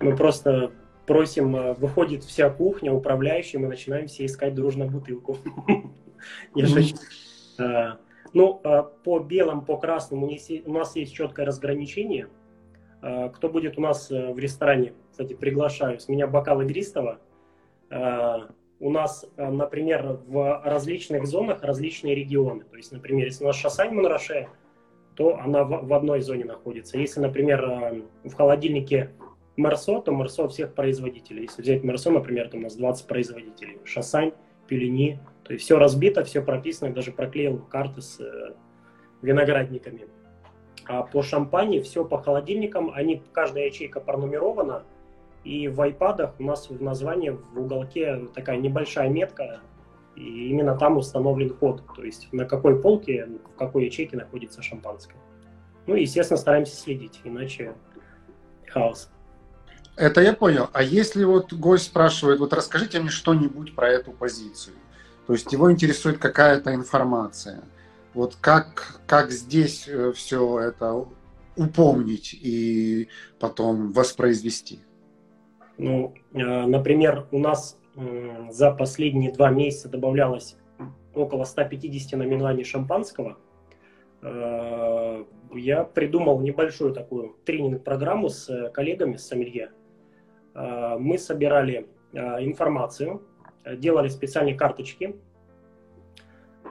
Мы 0.00 0.16
просто 0.16 0.72
просим, 1.08 1.56
э, 1.56 1.74
выходит 1.74 2.22
вся 2.22 2.50
кухня, 2.50 2.92
управляющий, 2.92 3.58
мы 3.58 3.66
начинаем 3.68 4.06
все 4.06 4.26
искать 4.26 4.54
дружно 4.54 4.86
бутылку. 4.86 5.38
Э, 7.60 7.94
ну, 8.34 8.60
э, 8.62 8.82
по 9.02 9.18
белым, 9.18 9.64
по 9.64 9.78
красным 9.78 10.22
у 10.22 10.72
нас 10.72 10.96
есть 10.96 11.12
четкое 11.12 11.46
разграничение. 11.46 12.28
Кто 13.00 13.48
будет 13.48 13.78
у 13.78 13.80
нас 13.80 14.10
в 14.10 14.38
ресторане, 14.38 14.92
кстати, 15.10 15.34
приглашаю, 15.34 15.98
с 16.00 16.08
меня 16.08 16.26
бокал 16.26 16.60
игристого 16.62 17.20
у 18.80 18.90
нас, 18.90 19.26
э, 19.36 19.50
например, 19.50 20.20
в 20.26 20.62
различных 20.64 21.26
зонах 21.26 21.62
различные 21.62 22.14
регионы. 22.14 22.64
То 22.64 22.76
есть, 22.76 22.92
например, 22.92 23.26
если 23.26 23.44
у 23.44 23.48
нас 23.48 23.56
Шасань 23.56 23.92
Монраше, 23.92 24.48
то 25.14 25.36
она 25.38 25.64
в, 25.64 25.92
одной 25.92 26.20
зоне 26.20 26.44
находится. 26.44 26.96
Если, 26.96 27.20
например, 27.20 27.64
э, 27.64 28.02
в 28.28 28.34
холодильнике 28.34 29.10
Мерсо, 29.56 30.00
то 30.00 30.12
Мерсо 30.12 30.48
всех 30.48 30.74
производителей. 30.74 31.42
Если 31.42 31.62
взять 31.62 31.82
Мерсо, 31.82 32.10
например, 32.10 32.48
то 32.48 32.56
у 32.56 32.60
нас 32.60 32.76
20 32.76 33.06
производителей. 33.06 33.80
Шасань, 33.84 34.32
Пелени. 34.68 35.18
То 35.42 35.54
есть 35.54 35.64
все 35.64 35.78
разбито, 35.78 36.22
все 36.22 36.42
прописано, 36.42 36.92
даже 36.92 37.10
проклеил 37.10 37.58
карты 37.58 38.00
с 38.00 38.20
э, 38.20 38.54
виноградниками. 39.22 40.06
А 40.84 41.02
по 41.02 41.22
шампане 41.22 41.82
все 41.82 42.04
по 42.04 42.18
холодильникам, 42.18 42.92
они, 42.94 43.22
каждая 43.32 43.66
ячейка 43.66 43.98
пронумерована, 43.98 44.84
и 45.48 45.66
в 45.66 45.80
iPad 45.80 46.34
у 46.38 46.42
нас 46.42 46.68
в 46.68 46.82
названии 46.82 47.30
в 47.30 47.58
уголке 47.58 48.28
такая 48.34 48.58
небольшая 48.58 49.08
метка, 49.08 49.60
и 50.14 50.50
именно 50.50 50.76
там 50.76 50.98
установлен 50.98 51.50
код, 51.50 51.82
то 51.96 52.04
есть 52.04 52.30
на 52.32 52.44
какой 52.44 52.78
полке, 52.78 53.26
в 53.54 53.58
какой 53.58 53.86
ячейке 53.86 54.18
находится 54.18 54.60
шампанское. 54.60 55.16
Ну 55.86 55.94
и, 55.94 56.02
естественно, 56.02 56.36
стараемся 56.36 56.76
следить, 56.76 57.22
иначе 57.24 57.72
хаос. 58.66 59.08
Это 59.96 60.20
я 60.20 60.34
понял. 60.34 60.68
А 60.74 60.82
если 60.82 61.24
вот 61.24 61.54
гость 61.54 61.86
спрашивает, 61.86 62.40
вот 62.40 62.52
расскажите 62.52 63.00
мне 63.00 63.08
что-нибудь 63.08 63.74
про 63.74 63.88
эту 63.88 64.12
позицию, 64.12 64.76
то 65.26 65.32
есть 65.32 65.50
его 65.50 65.72
интересует 65.72 66.18
какая-то 66.18 66.74
информация, 66.74 67.62
вот 68.12 68.36
как, 68.38 69.00
как 69.06 69.30
здесь 69.30 69.88
э, 69.88 70.12
все 70.12 70.60
это 70.60 71.06
упомнить 71.56 72.34
и 72.34 73.08
потом 73.38 73.92
воспроизвести? 73.92 74.82
Ну, 75.78 76.12
э, 76.34 76.66
например, 76.66 77.26
у 77.30 77.38
нас 77.38 77.80
за 78.50 78.72
последние 78.72 79.32
два 79.32 79.50
месяца 79.50 79.88
добавлялось 79.88 80.56
около 81.14 81.44
150 81.44 82.18
наименований 82.18 82.64
шампанского. 82.64 83.38
Э, 84.22 85.24
я 85.54 85.84
придумал 85.84 86.40
небольшую 86.40 86.92
такую 86.92 87.36
тренинг-программу 87.44 88.28
с 88.28 88.48
э, 88.50 88.70
коллегами, 88.70 89.16
с 89.16 89.26
сомелье. 89.26 89.70
Мы 90.54 91.18
собирали 91.18 91.86
информацию, 92.12 93.22
делали 93.76 94.08
специальные 94.08 94.56
карточки, 94.56 95.14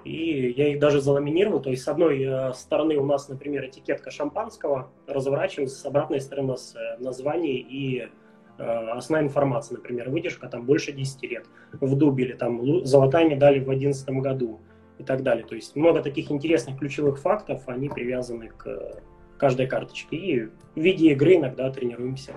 и 0.04 0.50
я 0.58 0.68
их 0.70 0.80
даже 0.80 1.00
заламинировал. 1.00 1.62
То 1.62 1.70
есть 1.70 1.84
с 1.84 1.88
одной 1.88 2.54
стороны 2.54 2.98
у 2.98 3.06
нас, 3.06 3.30
например, 3.30 3.66
этикетка 3.66 4.12
шампанского, 4.12 4.92
разворачиваем, 5.06 5.70
с 5.70 5.86
обратной 5.86 6.20
стороны 6.20 6.50
у 6.50 6.52
нас 6.52 6.76
название 7.00 7.60
и 7.60 8.10
основная 8.58 9.28
информация, 9.28 9.78
например, 9.78 10.10
выдержка 10.10 10.48
там 10.48 10.66
больше 10.66 10.92
10 10.92 11.22
лет 11.24 11.46
в 11.74 11.96
дубеле, 11.96 12.36
там 12.36 12.86
золотая 12.86 13.28
медаль 13.28 13.60
в 13.62 13.66
2011 13.66 14.10
году 14.22 14.60
и 14.98 15.04
так 15.04 15.24
далее. 15.24 15.46
То 15.46 15.56
есть 15.56 15.76
много 15.76 16.02
таких 16.02 16.32
интересных 16.32 16.80
ключевых 16.80 17.20
фактов, 17.20 17.64
они 17.68 17.90
привязаны 17.90 18.50
к 18.50 19.02
каждой 19.38 19.68
карточке. 19.68 20.16
И 20.16 20.46
в 20.46 20.52
виде 20.76 21.12
игры 21.12 21.36
иногда 21.36 21.70
тренируемся. 21.72 22.34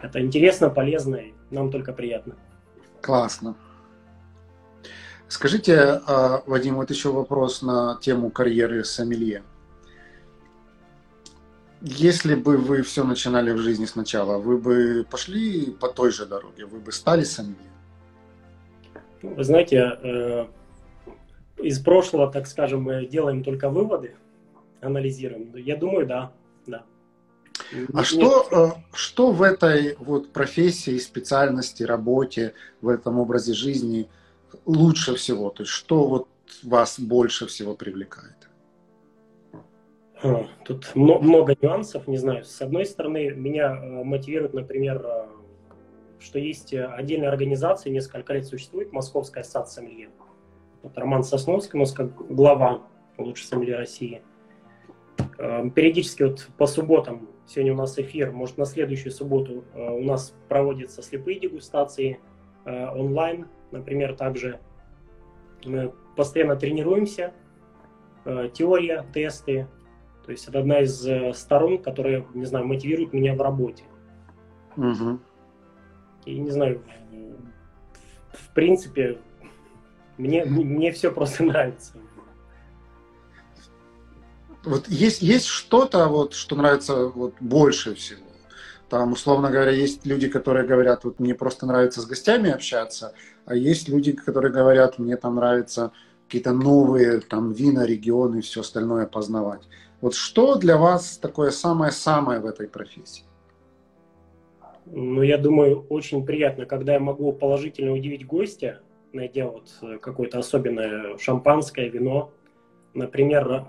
Это 0.00 0.20
интересно, 0.20 0.68
полезно, 0.68 1.16
и 1.16 1.32
нам 1.50 1.70
только 1.70 1.92
приятно. 1.92 2.36
Классно. 3.00 3.56
Скажите, 5.28 6.02
а, 6.06 6.42
Вадим, 6.46 6.76
вот 6.76 6.90
еще 6.90 7.10
вопрос 7.10 7.62
на 7.62 7.98
тему 8.00 8.30
карьеры 8.30 8.84
сомелье. 8.84 9.42
Если 11.82 12.34
бы 12.34 12.56
вы 12.56 12.82
все 12.82 13.04
начинали 13.04 13.52
в 13.52 13.58
жизни 13.58 13.84
сначала, 13.84 14.38
вы 14.38 14.56
бы 14.58 15.06
пошли 15.10 15.70
по 15.70 15.88
той 15.88 16.10
же 16.10 16.26
дороге, 16.26 16.64
вы 16.64 16.80
бы 16.80 16.90
стали 16.90 17.22
сомелье? 17.24 17.56
Вы 19.22 19.44
знаете, 19.44 19.98
э, 20.02 20.46
из 21.58 21.78
прошлого, 21.80 22.30
так 22.30 22.46
скажем, 22.46 22.82
мы 22.82 23.06
делаем 23.06 23.44
только 23.44 23.68
выводы, 23.68 24.14
анализируем. 24.80 25.54
Я 25.56 25.76
думаю, 25.76 26.06
да, 26.06 26.32
да. 26.66 26.84
А 27.92 27.96
Нет. 27.98 28.06
что, 28.06 28.48
э, 28.50 28.70
что 28.94 29.32
в 29.32 29.42
этой 29.42 29.96
вот 29.98 30.32
профессии, 30.32 30.98
специальности, 30.98 31.82
работе, 31.82 32.54
в 32.80 32.88
этом 32.88 33.18
образе 33.18 33.52
жизни 33.52 34.08
лучше 34.64 35.14
всего? 35.14 35.50
То 35.50 35.62
есть 35.62 35.72
что 35.72 36.06
вот 36.06 36.28
вас 36.62 36.98
больше 36.98 37.46
всего 37.46 37.74
привлекает? 37.74 38.45
Тут 40.64 40.94
много 40.94 41.54
нюансов, 41.60 42.08
не 42.08 42.16
знаю. 42.16 42.44
С 42.44 42.60
одной 42.62 42.86
стороны, 42.86 43.30
меня 43.30 43.76
э, 43.76 44.02
мотивирует, 44.02 44.54
например, 44.54 45.04
э, 45.04 45.26
что 46.18 46.38
есть 46.38 46.72
отдельная 46.72 47.28
организация, 47.28 47.92
несколько 47.92 48.32
лет 48.32 48.46
существует, 48.46 48.92
Московская 48.92 49.40
ассоциация 49.40 49.82
сомелье. 49.82 50.08
Вот 50.82 50.96
Роман 50.96 51.22
Сосновский 51.22 51.76
у 51.76 51.80
нас 51.80 51.92
как 51.92 52.14
глава 52.34 52.82
лучшей 53.18 53.44
сомелье 53.44 53.76
России. 53.76 54.22
Э, 55.38 55.68
периодически 55.68 56.22
вот 56.22 56.48
по 56.56 56.66
субботам, 56.66 57.28
сегодня 57.46 57.74
у 57.74 57.76
нас 57.76 57.98
эфир, 57.98 58.32
может 58.32 58.56
на 58.56 58.64
следующую 58.64 59.12
субботу 59.12 59.64
у 59.74 60.02
нас 60.02 60.34
проводятся 60.48 61.02
слепые 61.02 61.38
дегустации 61.38 62.18
онлайн, 62.64 63.46
например, 63.70 64.16
также 64.16 64.58
мы 65.64 65.92
постоянно 66.16 66.56
тренируемся, 66.56 67.32
теория, 68.52 69.06
тесты, 69.14 69.68
то 70.26 70.32
есть 70.32 70.48
это 70.48 70.58
одна 70.58 70.80
из 70.80 71.06
э, 71.06 71.32
сторон, 71.34 71.80
которая, 71.80 72.26
не 72.34 72.44
знаю, 72.44 72.66
мотивирует 72.66 73.12
меня 73.12 73.34
в 73.34 73.40
работе. 73.40 73.84
Угу. 74.76 75.20
И 76.26 76.38
не 76.38 76.50
знаю, 76.50 76.82
в, 78.32 78.36
в 78.36 78.52
принципе, 78.52 79.18
мне, 80.18 80.44
мне 80.44 80.90
все 80.90 81.12
просто 81.12 81.44
нравится. 81.44 81.92
Вот 84.64 84.88
есть, 84.88 85.22
есть 85.22 85.46
что-то, 85.46 86.08
вот, 86.08 86.34
что 86.34 86.56
нравится 86.56 87.06
вот, 87.06 87.34
больше 87.38 87.94
всего. 87.94 88.26
Там, 88.88 89.12
условно 89.12 89.50
говоря, 89.50 89.70
есть 89.70 90.04
люди, 90.04 90.28
которые 90.28 90.66
говорят, 90.66 91.04
вот 91.04 91.20
мне 91.20 91.36
просто 91.36 91.66
нравится 91.66 92.00
с 92.00 92.06
гостями 92.06 92.50
общаться, 92.50 93.14
а 93.44 93.54
есть 93.54 93.88
люди, 93.88 94.10
которые 94.10 94.52
говорят, 94.52 94.98
мне 94.98 95.16
там 95.16 95.36
нравится 95.36 95.92
какие-то 96.26 96.52
новые 96.52 97.20
там 97.20 97.52
вина, 97.52 97.86
регионы 97.86 98.38
и 98.38 98.42
все 98.42 98.60
остальное 98.60 99.06
познавать. 99.06 99.62
Вот 100.00 100.14
что 100.14 100.56
для 100.56 100.76
вас 100.76 101.18
такое 101.18 101.50
самое-самое 101.50 102.40
в 102.40 102.46
этой 102.46 102.68
профессии? 102.68 103.24
Ну, 104.86 105.22
я 105.22 105.38
думаю, 105.38 105.86
очень 105.88 106.24
приятно, 106.26 106.66
когда 106.66 106.92
я 106.94 107.00
могу 107.00 107.32
положительно 107.32 107.92
удивить 107.92 108.26
гостя, 108.26 108.80
найдя 109.12 109.46
вот 109.46 109.68
э, 109.82 109.98
какое-то 109.98 110.38
особенное 110.38 111.16
шампанское, 111.18 111.88
вино. 111.88 112.30
Например, 112.94 113.66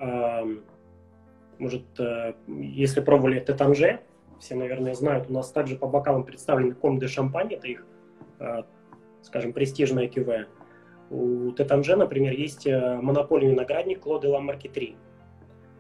может, 1.60 2.00
э, 2.00 2.34
если 2.48 3.02
пробовали 3.02 3.40
Тетанже, 3.40 4.02
все, 4.40 4.56
наверное, 4.56 4.94
знают, 4.94 5.30
у 5.30 5.34
нас 5.34 5.52
также 5.52 5.76
по 5.76 5.88
бокалам 5.88 6.24
представлены 6.24 6.74
Ком 6.74 7.00
де 7.00 7.08
Шампань, 7.08 7.54
это 7.54 7.68
их, 7.68 7.86
э, 8.40 8.64
скажем, 9.24 9.54
престижная 9.54 10.08
кюве. 10.08 10.48
У 11.10 11.52
Тетанже, 11.52 11.96
например, 11.96 12.34
есть 12.34 12.68
монопольный 12.68 13.52
виноградник 13.52 14.02
Клоде 14.02 14.28
Ла 14.28 14.40
Марки 14.40 14.68
3 14.68 14.96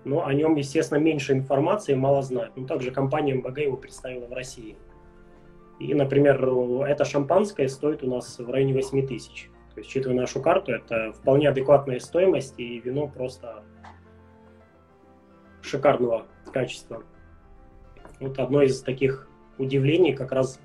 но 0.05 0.25
о 0.25 0.33
нем, 0.33 0.55
естественно, 0.55 0.99
меньше 0.99 1.33
информации, 1.33 1.93
мало 1.93 2.21
знают. 2.21 2.53
Ну, 2.55 2.65
также 2.65 2.91
компания 2.91 3.35
МБГ 3.35 3.57
его 3.57 3.75
представила 3.75 4.25
в 4.25 4.31
России. 4.31 4.77
И, 5.79 5.93
например, 5.93 6.41
это 6.87 7.03
шампанское 7.03 7.67
стоит 7.67 8.03
у 8.03 8.07
нас 8.09 8.39
в 8.39 8.49
районе 8.49 8.73
8 8.73 9.05
тысяч. 9.05 9.49
То 9.73 9.81
есть, 9.81 9.89
учитывая 9.89 10.15
нашу 10.15 10.41
карту, 10.41 10.71
это 10.71 11.11
вполне 11.11 11.49
адекватная 11.49 11.99
стоимость, 11.99 12.57
и 12.57 12.79
вино 12.79 13.07
просто 13.09 13.65
шикарного 15.61 16.25
качества. 16.53 17.03
Вот 18.21 18.39
одно 18.39 18.61
из 18.61 18.81
таких 18.81 19.27
удивлений 19.57 20.13
как 20.13 20.31
раз 20.31 20.59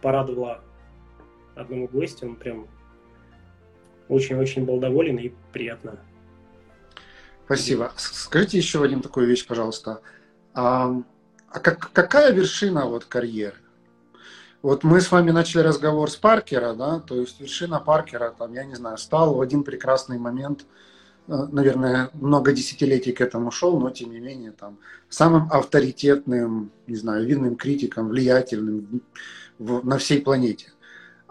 порадовало 0.00 0.62
одному 1.54 1.86
гостю. 1.86 2.28
Он 2.28 2.36
прям 2.36 2.66
очень-очень 4.08 4.64
был 4.64 4.78
доволен 4.78 5.18
и 5.18 5.32
приятно 5.52 5.98
Спасибо. 7.44 7.92
Скажите 7.96 8.56
еще 8.56 8.82
один 8.82 9.02
такую 9.02 9.26
вещь, 9.26 9.46
пожалуйста. 9.46 10.00
А, 10.54 10.94
а 11.48 11.60
как, 11.60 11.90
какая 11.92 12.32
вершина 12.32 12.86
вот 12.86 13.04
карьеры? 13.04 13.56
Вот 14.62 14.82
мы 14.82 15.02
с 15.02 15.12
вами 15.12 15.30
начали 15.30 15.60
разговор 15.60 16.10
с 16.10 16.16
Паркера, 16.16 16.72
да, 16.72 17.00
то 17.00 17.16
есть 17.16 17.38
вершина 17.38 17.80
Паркера, 17.80 18.30
там, 18.30 18.54
я 18.54 18.64
не 18.64 18.74
знаю, 18.74 18.96
стал 18.96 19.34
в 19.34 19.42
один 19.42 19.62
прекрасный 19.62 20.18
момент, 20.18 20.64
э, 21.28 21.34
наверное, 21.52 22.08
много 22.14 22.50
десятилетий 22.52 23.12
к 23.12 23.20
этому 23.20 23.50
шел, 23.50 23.78
но 23.78 23.90
тем 23.90 24.10
не 24.10 24.20
менее, 24.20 24.52
там, 24.52 24.78
самым 25.10 25.52
авторитетным, 25.52 26.70
не 26.86 26.96
знаю, 26.96 27.26
винным 27.26 27.56
критиком, 27.56 28.08
влиятельным 28.08 29.02
на 29.58 29.98
всей 29.98 30.22
планете. 30.22 30.72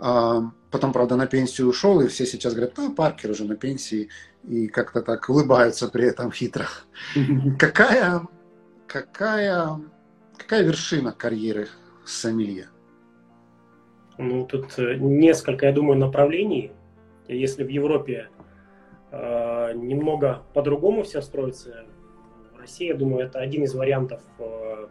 А, 0.06 0.52
потом, 0.70 0.92
правда, 0.92 1.16
на 1.16 1.28
пенсию 1.28 1.70
ушел, 1.70 2.02
и 2.02 2.08
все 2.10 2.26
сейчас 2.26 2.54
говорят, 2.54 2.78
а, 2.78 2.90
Паркер 2.92 3.32
уже 3.32 3.46
на 3.46 3.56
пенсии, 3.56 4.10
и 4.44 4.68
как-то 4.68 5.02
так 5.02 5.30
улыбаются 5.30 5.88
при 5.88 6.06
этом 6.06 6.30
хитро. 6.30 6.68
Какая, 7.58 8.28
какая, 8.86 9.80
какая 10.38 10.64
вершина 10.64 11.14
карьеры 11.14 11.70
сомелье? 12.06 12.68
Ну, 14.18 14.46
тут 14.46 14.78
э, 14.78 14.96
несколько, 14.96 15.68
я 15.68 15.72
думаю, 15.72 15.98
направлений. 15.98 16.74
Если 17.30 17.64
в 17.64 17.70
Европе 17.70 18.28
э, 19.10 19.72
немного 19.74 20.44
по-другому 20.54 21.04
все 21.04 21.22
строится, 21.22 21.86
в 22.54 22.60
России, 22.60 22.88
я 22.88 22.96
думаю, 22.96 23.26
это 23.26 23.40
один 23.40 23.64
из 23.64 23.74
вариантов 23.74 24.22
э, 24.38 24.88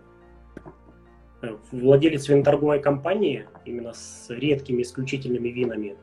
владелец 1.71 2.29
виноторговой 2.29 2.81
компании, 2.81 3.47
именно 3.65 3.93
с 3.93 4.27
редкими 4.31 4.83
исключительными 4.83 5.49
винами, 5.49 5.97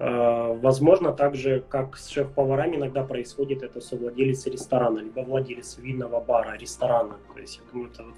Э, 0.00 0.56
возможно, 0.56 1.12
также, 1.12 1.64
как 1.68 1.96
с 1.96 2.08
шеф-поварами 2.08 2.76
иногда 2.76 3.02
происходит 3.02 3.62
это 3.62 3.80
совладелец 3.80 4.46
ресторана, 4.46 5.00
либо 5.00 5.20
владелец 5.20 5.76
винного 5.78 6.20
бара, 6.20 6.56
ресторана. 6.56 7.16
То 7.34 7.40
есть, 7.40 7.56
я 7.56 7.72
думаю, 7.72 7.90
это 7.90 8.04
вот 8.04 8.14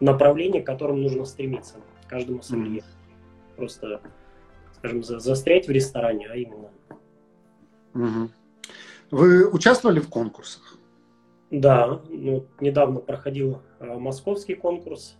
направление, 0.00 0.62
к 0.62 0.66
которому 0.66 0.98
нужно 0.98 1.24
стремиться 1.24 1.76
каждому 2.06 2.42
сомелье. 2.42 2.80
Mm-hmm. 2.80 3.56
Просто, 3.56 4.00
скажем, 4.74 5.02
застрять 5.02 5.68
в 5.68 5.70
ресторане, 5.70 6.28
а 6.30 6.36
именно. 6.36 6.70
Mm-hmm. 7.94 8.28
Вы 9.10 9.48
участвовали 9.48 10.00
в 10.00 10.10
конкурсах? 10.10 10.76
Да, 11.50 12.00
ну, 12.10 12.46
недавно 12.60 13.00
проходил 13.00 13.62
э, 13.78 13.98
московский 13.98 14.54
конкурс. 14.54 15.16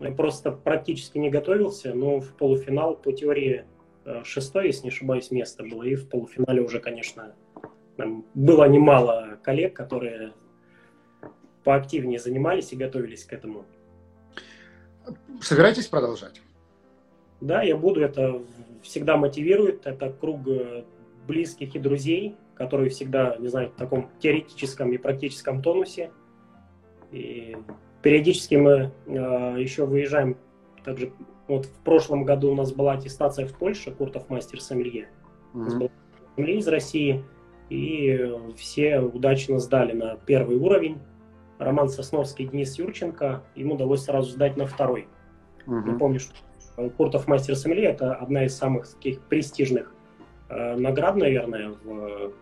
Я 0.00 0.10
просто 0.12 0.52
практически 0.52 1.18
не 1.18 1.30
готовился, 1.30 1.94
но 1.94 2.20
в 2.20 2.34
полуфинал 2.34 2.96
по 2.96 3.12
теории 3.12 3.64
Э, 4.06 4.22
шестое, 4.22 4.68
если 4.68 4.84
не 4.84 4.90
ошибаюсь, 4.90 5.32
место 5.32 5.64
было. 5.64 5.82
И 5.82 5.96
в 5.96 6.08
полуфинале 6.08 6.62
уже, 6.62 6.78
конечно, 6.78 7.34
было 8.34 8.68
немало 8.68 9.38
коллег, 9.42 9.74
которые 9.74 10.32
поактивнее 11.64 12.20
занимались 12.20 12.72
и 12.72 12.76
готовились 12.76 13.24
к 13.24 13.32
этому. 13.32 13.64
Собираетесь 15.40 15.88
продолжать? 15.88 16.40
Да, 17.40 17.62
я 17.62 17.76
буду. 17.76 18.00
Это 18.00 18.40
всегда 18.82 19.16
мотивирует. 19.16 19.86
Это 19.86 20.12
круг 20.12 20.46
э, 20.46 20.84
близких 21.26 21.74
и 21.74 21.80
друзей, 21.80 22.36
которые 22.54 22.90
всегда, 22.90 23.36
не 23.38 23.48
знаю, 23.48 23.70
в 23.70 23.74
таком 23.74 24.08
теоретическом 24.20 24.92
и 24.92 24.98
практическом 24.98 25.62
тонусе. 25.62 26.12
И 27.10 27.56
периодически 28.06 28.54
мы 28.54 28.92
э, 29.06 29.56
еще 29.58 29.84
выезжаем 29.84 30.36
также 30.84 31.12
вот 31.48 31.66
в 31.66 31.80
прошлом 31.82 32.22
году 32.22 32.52
у 32.52 32.54
нас 32.54 32.70
была 32.72 32.92
аттестация 32.92 33.48
в 33.48 33.58
Польше, 33.58 33.90
Куртов 33.90 34.30
мастер 34.30 34.60
сомелье. 34.60 35.08
Mm-hmm. 35.08 35.08
У 35.54 35.58
нас 35.58 35.74
был 35.74 35.90
сомелье 36.36 36.58
из 36.58 36.68
России, 36.68 37.24
и 37.68 38.32
все 38.56 39.00
удачно 39.00 39.58
сдали 39.58 39.92
на 39.92 40.14
первый 40.18 40.56
уровень. 40.56 41.00
Роман 41.58 41.88
Сосновский, 41.88 42.46
Денис 42.46 42.78
Юрченко, 42.78 43.42
ему 43.56 43.74
удалось 43.74 44.04
сразу 44.04 44.30
сдать 44.30 44.56
на 44.56 44.66
второй. 44.66 45.08
Mm-hmm. 45.66 45.90
Я 45.90 45.98
помню, 45.98 46.20
что 46.20 46.88
Куртов 46.90 47.26
мастер 47.26 47.56
сомелье 47.56 47.86
это 47.86 48.14
одна 48.14 48.44
из 48.44 48.56
самых 48.56 48.86
таких 48.86 49.20
престижных 49.22 49.92
э, 50.48 50.76
наград, 50.76 51.16
наверное, 51.16 51.70
в 51.70 52.32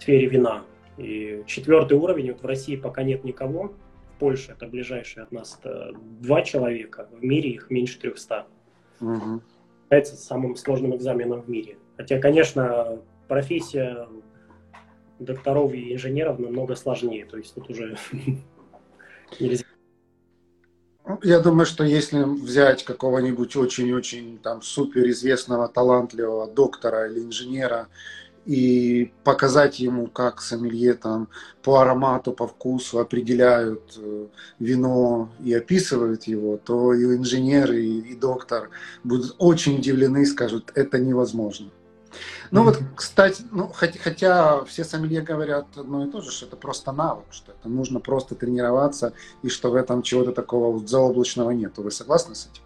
сфере 0.00 0.26
вина. 0.26 0.64
И 1.02 1.42
четвертый 1.46 1.98
уровень 1.98 2.32
вот 2.32 2.42
в 2.42 2.46
России 2.46 2.76
пока 2.76 3.02
нет 3.02 3.24
никого. 3.24 3.72
Польша, 4.18 4.52
это 4.52 4.66
ближайшие 4.66 5.24
от 5.24 5.32
нас, 5.32 5.58
это 5.58 5.92
два 6.20 6.42
человека, 6.42 7.08
в 7.10 7.24
мире 7.24 7.50
их 7.50 7.70
меньше 7.70 7.98
300. 7.98 8.46
Угу. 9.00 9.40
Является 9.86 10.16
самым 10.16 10.54
сложным 10.54 10.94
экзаменом 10.94 11.42
в 11.42 11.48
мире. 11.48 11.76
Хотя, 11.96 12.20
конечно, 12.20 13.00
профессия 13.26 14.06
докторов 15.18 15.72
и 15.72 15.94
инженеров 15.94 16.38
намного 16.38 16.76
сложнее, 16.76 17.26
то 17.26 17.36
есть 17.36 17.54
тут 17.54 17.68
уже 17.70 17.96
нельзя. 19.40 19.64
Я 21.22 21.40
думаю, 21.40 21.66
что 21.66 21.82
если 21.82 22.22
взять 22.22 22.84
какого-нибудь 22.84 23.56
очень-очень 23.56 24.38
там 24.38 24.62
суперизвестного, 24.62 25.68
талантливого 25.68 26.46
доктора 26.46 27.08
или 27.08 27.20
инженера 27.20 27.88
и 28.44 29.12
показать 29.24 29.78
ему, 29.78 30.06
как 30.06 30.40
сомелье 30.40 30.94
там 30.94 31.28
по 31.62 31.80
аромату, 31.80 32.32
по 32.32 32.46
вкусу 32.46 32.98
определяют 32.98 33.94
э, 33.96 34.26
вино 34.58 35.30
и 35.44 35.54
описывают 35.54 36.24
его, 36.24 36.56
то 36.56 36.92
и 36.92 37.04
инженер, 37.04 37.72
и, 37.72 38.00
и 38.00 38.16
доктор 38.16 38.70
будут 39.04 39.36
очень 39.38 39.78
удивлены 39.78 40.22
и 40.22 40.26
скажут, 40.26 40.72
это 40.74 40.98
невозможно. 40.98 41.70
Ну 42.50 42.60
mm-hmm. 42.60 42.64
вот, 42.64 42.78
кстати, 42.96 43.44
ну, 43.50 43.68
хотя, 43.68 43.98
хотя 43.98 44.64
все 44.64 44.84
сомелье 44.84 45.22
говорят 45.22 45.66
одно 45.76 46.04
и 46.04 46.10
то 46.10 46.20
же, 46.20 46.30
что 46.30 46.46
это 46.46 46.56
просто 46.56 46.92
навык, 46.92 47.24
что 47.30 47.52
это 47.52 47.68
нужно 47.68 48.00
просто 48.00 48.34
тренироваться, 48.34 49.14
и 49.42 49.48
что 49.48 49.70
в 49.70 49.76
этом 49.76 50.02
чего-то 50.02 50.32
такого 50.32 50.86
заоблачного 50.86 51.50
нет. 51.52 51.78
Вы 51.78 51.90
согласны 51.90 52.34
с 52.34 52.48
этим? 52.52 52.62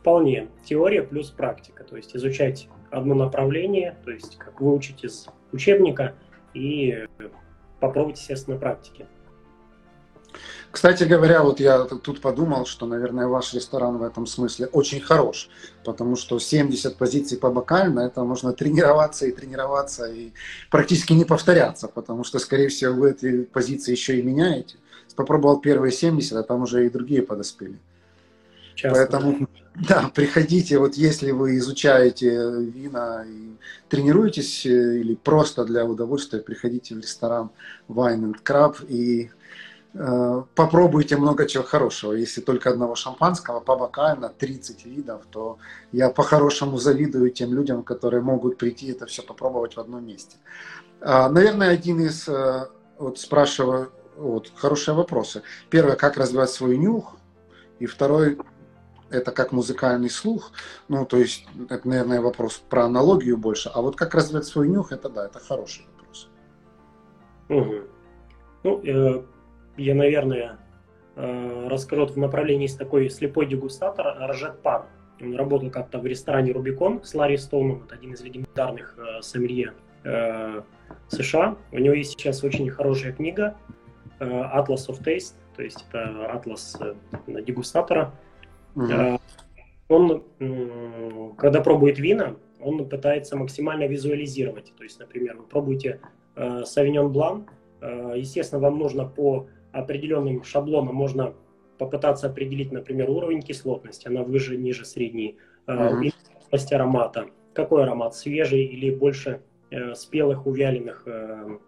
Вполне. 0.00 0.48
Теория 0.64 1.02
плюс 1.02 1.30
практика. 1.30 1.84
То 1.84 1.96
есть 1.96 2.14
изучать 2.14 2.68
одно 2.90 3.14
направление, 3.14 3.96
то 4.04 4.10
есть 4.10 4.36
как 4.38 4.60
выучить 4.60 5.04
из 5.04 5.26
учебника 5.52 6.14
и 6.52 7.06
попробовать, 7.80 8.18
естественно, 8.18 8.54
на 8.54 8.60
практике. 8.60 9.06
Кстати 10.70 11.04
говоря, 11.04 11.44
вот 11.44 11.60
я 11.60 11.84
тут 11.84 12.20
подумал, 12.20 12.66
что, 12.66 12.86
наверное, 12.86 13.28
ваш 13.28 13.54
ресторан 13.54 13.98
в 13.98 14.02
этом 14.02 14.26
смысле 14.26 14.66
очень 14.66 15.00
хорош, 15.00 15.48
потому 15.84 16.16
что 16.16 16.40
70 16.40 16.96
позиций 16.96 17.38
по 17.38 17.48
бокально, 17.50 18.00
это 18.00 18.24
можно 18.24 18.52
тренироваться 18.52 19.26
и 19.26 19.30
тренироваться, 19.30 20.06
и 20.06 20.32
практически 20.72 21.12
не 21.12 21.24
повторяться, 21.24 21.86
потому 21.86 22.24
что, 22.24 22.40
скорее 22.40 22.68
всего, 22.68 22.92
вы 22.92 23.10
эти 23.12 23.44
позиции 23.44 23.92
еще 23.92 24.18
и 24.18 24.22
меняете. 24.22 24.76
Попробовал 25.14 25.60
первые 25.60 25.92
70, 25.92 26.32
а 26.36 26.42
там 26.42 26.62
уже 26.62 26.86
и 26.86 26.90
другие 26.90 27.22
подоспели. 27.22 27.78
Часто, 28.74 28.98
Поэтому, 28.98 29.48
да. 29.88 30.10
приходите, 30.14 30.78
вот 30.78 30.94
если 30.94 31.30
вы 31.30 31.58
изучаете 31.58 32.30
вина 32.30 33.24
и 33.26 33.56
тренируетесь, 33.88 34.66
э, 34.66 34.98
или 34.98 35.14
просто 35.14 35.64
для 35.64 35.84
удовольствия, 35.84 36.40
приходите 36.40 36.94
в 36.94 36.98
ресторан 36.98 37.50
Wine 37.88 38.32
and 38.32 38.42
Crab 38.44 38.86
и 38.88 39.30
Э, 39.96 40.42
попробуйте 40.54 41.16
много 41.16 41.46
чего 41.46 41.62
хорошего. 41.62 42.12
Если 42.12 42.40
только 42.40 42.70
одного 42.70 42.96
шампанского 42.96 43.60
по 43.60 43.76
бокально 43.76 44.28
30 44.28 44.84
видов, 44.86 45.22
то 45.30 45.58
я 45.92 46.10
по-хорошему 46.10 46.78
завидую 46.78 47.30
тем 47.30 47.54
людям, 47.54 47.84
которые 47.84 48.20
могут 48.20 48.58
прийти 48.58 48.90
это 48.90 49.06
все 49.06 49.22
попробовать 49.22 49.76
в 49.76 49.80
одном 49.80 50.04
месте. 50.04 50.36
А, 51.00 51.28
наверное, 51.28 51.70
один 51.70 52.00
из, 52.00 52.28
э, 52.28 52.66
вот 52.98 53.20
спрашиваю, 53.20 53.92
вот, 54.16 54.50
хорошие 54.56 54.96
вопросы. 54.96 55.42
Первое, 55.70 55.94
как 55.94 56.16
развивать 56.16 56.50
свой 56.50 56.76
нюх, 56.76 57.16
и 57.78 57.86
второй, 57.86 58.38
это 59.10 59.32
как 59.32 59.52
музыкальный 59.52 60.10
слух, 60.10 60.52
ну, 60.88 61.04
то 61.06 61.16
есть, 61.16 61.46
это, 61.68 61.86
наверное, 61.88 62.20
вопрос 62.20 62.62
про 62.68 62.84
аналогию 62.84 63.36
больше, 63.36 63.70
а 63.74 63.80
вот 63.82 63.96
как 63.96 64.14
развивать 64.14 64.46
свой 64.46 64.68
нюх, 64.68 64.92
это 64.92 65.08
да, 65.08 65.26
это 65.26 65.38
хороший 65.38 65.84
вопрос. 65.96 66.28
Угу. 67.48 67.74
Ну, 68.64 68.80
э, 68.84 69.22
я, 69.76 69.94
наверное, 69.94 70.58
э, 71.16 71.68
расскажу 71.68 72.06
в 72.06 72.16
направлении 72.16 72.62
есть 72.62 72.78
такой 72.78 73.10
слепой 73.10 73.46
дегустатор 73.46 74.16
Рожет 74.18 74.60
Пар. 74.62 74.86
Он 75.20 75.36
работал 75.36 75.70
как-то 75.70 75.98
в 75.98 76.06
ресторане 76.06 76.52
Рубикон 76.52 77.04
с 77.04 77.14
Ларри 77.14 77.36
Стоуном, 77.36 77.84
это 77.84 77.94
один 77.94 78.14
из 78.14 78.22
легендарных 78.22 78.96
э, 78.98 79.22
сомелье 79.22 79.74
э, 80.04 80.62
США. 81.08 81.56
У 81.72 81.78
него 81.78 81.94
есть 81.94 82.12
сейчас 82.12 82.42
очень 82.42 82.68
хорошая 82.70 83.12
книга 83.12 83.56
э, 84.18 84.24
Atlas 84.24 84.88
of 84.88 85.02
Taste, 85.04 85.34
то 85.56 85.62
есть 85.62 85.84
это 85.88 86.26
атлас 86.32 86.76
э, 86.80 86.94
дегустатора. 87.42 88.12
Mm-hmm. 88.74 89.14
Э, 89.14 89.18
он, 89.88 90.24
э, 90.40 91.30
когда 91.36 91.60
пробует 91.60 91.98
вина, 91.98 92.36
он 92.60 92.88
пытается 92.88 93.36
максимально 93.36 93.86
визуализировать. 93.86 94.72
То 94.76 94.84
есть, 94.84 94.98
например, 94.98 95.36
вы 95.36 95.44
пробуете 95.44 96.00
э, 96.36 96.62
Sauvignon 96.62 97.12
Blanc, 97.12 97.46
э, 97.80 98.14
естественно, 98.16 98.60
вам 98.60 98.78
нужно 98.78 99.06
по 99.06 99.46
определенным 99.72 100.44
шаблоном 100.44 100.94
можно 100.94 101.34
попытаться 101.78 102.28
определить, 102.28 102.72
например, 102.72 103.10
уровень 103.10 103.42
кислотности, 103.42 104.08
она 104.08 104.22
выше, 104.22 104.56
ниже 104.56 104.84
средней, 104.84 105.36
mm-hmm. 105.66 106.12
аромата, 106.70 107.26
какой 107.52 107.82
аромат, 107.82 108.14
свежий 108.14 108.64
или 108.64 108.94
больше 108.94 109.42
э, 109.70 109.94
спелых, 109.94 110.46
увяленных 110.46 111.02
э, 111.06 111.58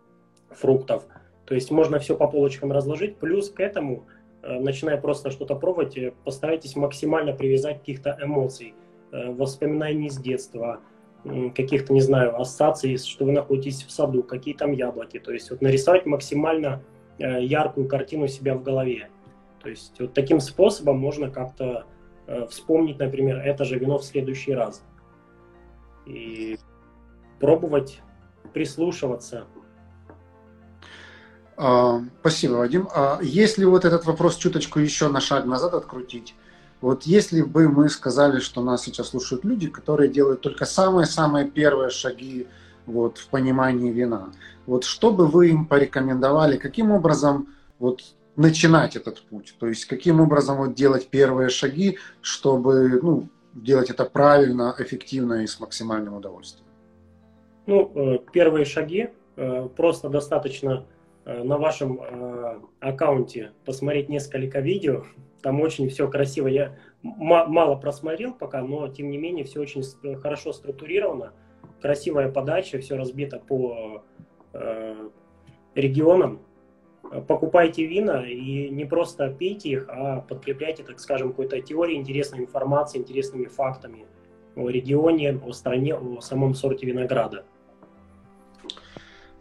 фруктов. 0.51 1.07
То 1.45 1.55
есть 1.55 1.71
можно 1.71 1.99
все 1.99 2.17
по 2.17 2.29
полочкам 2.29 2.73
разложить, 2.73 3.17
плюс 3.17 3.51
к 3.51 3.61
этому, 3.61 4.07
э, 4.07 4.16
начиная 4.61 4.97
просто 4.97 5.31
что-то 5.31 5.55
пробовать, 5.55 5.97
э, 5.97 6.13
постарайтесь 6.25 6.77
максимально 6.77 7.33
привязать 7.33 7.81
каких-то 7.81 8.19
эмоций, 8.23 8.75
э, 9.13 9.33
воспоминаний 9.33 10.11
с 10.11 10.17
детства, 10.17 10.81
каких-то, 11.57 11.93
не 11.93 12.01
знаю, 12.01 12.41
ассоциаций, 12.41 12.97
что 12.99 13.25
вы 13.25 13.33
находитесь 13.33 13.83
в 13.83 13.91
саду, 13.91 14.23
какие 14.23 14.55
там 14.55 14.71
яблоки. 14.71 15.19
То 15.19 15.33
есть 15.33 15.51
вот 15.51 15.61
нарисовать 15.61 16.07
максимально 16.07 16.83
Э, 17.19 17.43
яркую 17.43 17.89
картину 17.89 18.29
себя 18.29 18.55
в 18.55 18.63
голове. 18.63 19.09
То 19.63 19.71
есть 19.71 19.99
вот 19.99 20.13
таким 20.13 20.39
способом 20.39 20.99
можно 20.99 21.31
как-то 21.31 21.87
э, 22.27 22.47
вспомнить, 22.49 22.99
например, 22.99 23.39
это 23.39 23.65
же 23.65 23.79
вино 23.79 23.99
в 23.99 24.05
следующий 24.05 24.53
раз. 24.53 24.85
И 26.05 26.59
пробовать 27.41 28.03
прислушиваться. 28.53 29.47
А, 31.57 32.03
спасибо, 32.21 32.55
Вадим. 32.55 32.89
А 32.95 33.19
если 33.23 33.65
вот 33.65 33.85
этот 33.85 34.05
вопрос 34.05 34.37
чуточку 34.37 34.79
еще 34.79 35.09
на 35.09 35.21
шаг 35.21 35.47
назад 35.47 35.75
открутить, 35.75 36.35
вот 36.81 37.05
если 37.05 37.43
бы 37.43 37.69
мы 37.69 37.89
сказали, 37.89 38.41
что 38.41 38.63
нас 38.63 38.85
сейчас 38.85 39.09
слушают 39.09 39.45
люди, 39.45 39.69
которые 39.69 40.11
делают 40.11 40.43
только 40.43 40.67
самые-самые 40.67 41.47
первые 41.51 41.91
шаги 41.91 42.47
вот, 42.85 43.19
в 43.19 43.29
понимании 43.29 43.91
вина. 43.91 44.31
Вот 44.67 44.85
что 44.85 45.11
бы 45.11 45.27
вы 45.27 45.51
им 45.51 45.67
порекомендовали, 45.67 46.59
каким 46.59 46.91
образом 46.91 47.49
вот, 47.79 48.03
начинать 48.37 48.97
этот 48.97 49.23
путь? 49.23 49.55
То 49.59 49.67
есть 49.69 49.87
каким 49.87 50.21
образом 50.21 50.59
вот, 50.59 50.75
делать 50.75 51.09
первые 51.09 51.49
шаги, 51.49 51.99
чтобы 52.21 53.01
ну, 53.03 53.29
делать 53.55 53.89
это 53.89 54.05
правильно, 54.05 54.75
эффективно 54.79 55.43
и 55.43 55.47
с 55.47 55.59
максимальным 55.59 56.15
удовольствием? 56.15 56.67
Ну, 57.67 57.91
э, 57.95 58.19
первые 58.33 58.67
шаги 58.67 59.09
э, 59.37 59.69
просто 59.75 60.09
достаточно 60.09 60.85
на 61.27 61.59
вашем 61.59 62.01
аккаунте 62.81 63.53
посмотреть 63.65 64.09
несколько 64.09 64.61
видео. 64.61 65.05
Там 65.43 65.61
очень 65.61 65.89
все 65.89 66.09
красиво. 66.09 66.47
Я 66.47 66.77
мало 67.03 67.77
просмотрел 67.77 68.33
пока, 68.33 68.63
но 68.63 68.89
тем 68.89 69.11
не 69.11 69.19
менее 69.19 69.45
все 69.45 69.61
очень 69.61 69.83
хорошо 70.21 70.53
структурировано 70.53 71.33
красивая 71.81 72.31
подача, 72.31 72.79
все 72.79 72.97
разбито 72.97 73.39
по 73.39 74.03
э, 74.53 75.09
регионам. 75.75 76.41
Покупайте 77.29 77.87
вина 77.87 78.27
и 78.27 78.69
не 78.69 78.85
просто 78.85 79.31
пейте 79.31 79.69
их, 79.71 79.87
а 79.89 80.23
подкрепляйте, 80.23 80.83
так 80.83 80.99
скажем, 80.99 81.31
какой-то 81.31 81.61
теорией, 81.61 81.99
интересной 81.99 82.41
информацией, 82.41 83.05
интересными 83.05 83.47
фактами 83.47 84.07
о 84.57 84.69
регионе, 84.69 85.41
о 85.45 85.53
стране, 85.53 85.95
о 85.95 86.21
самом 86.21 86.55
сорте 86.55 86.87
винограда. 86.87 87.45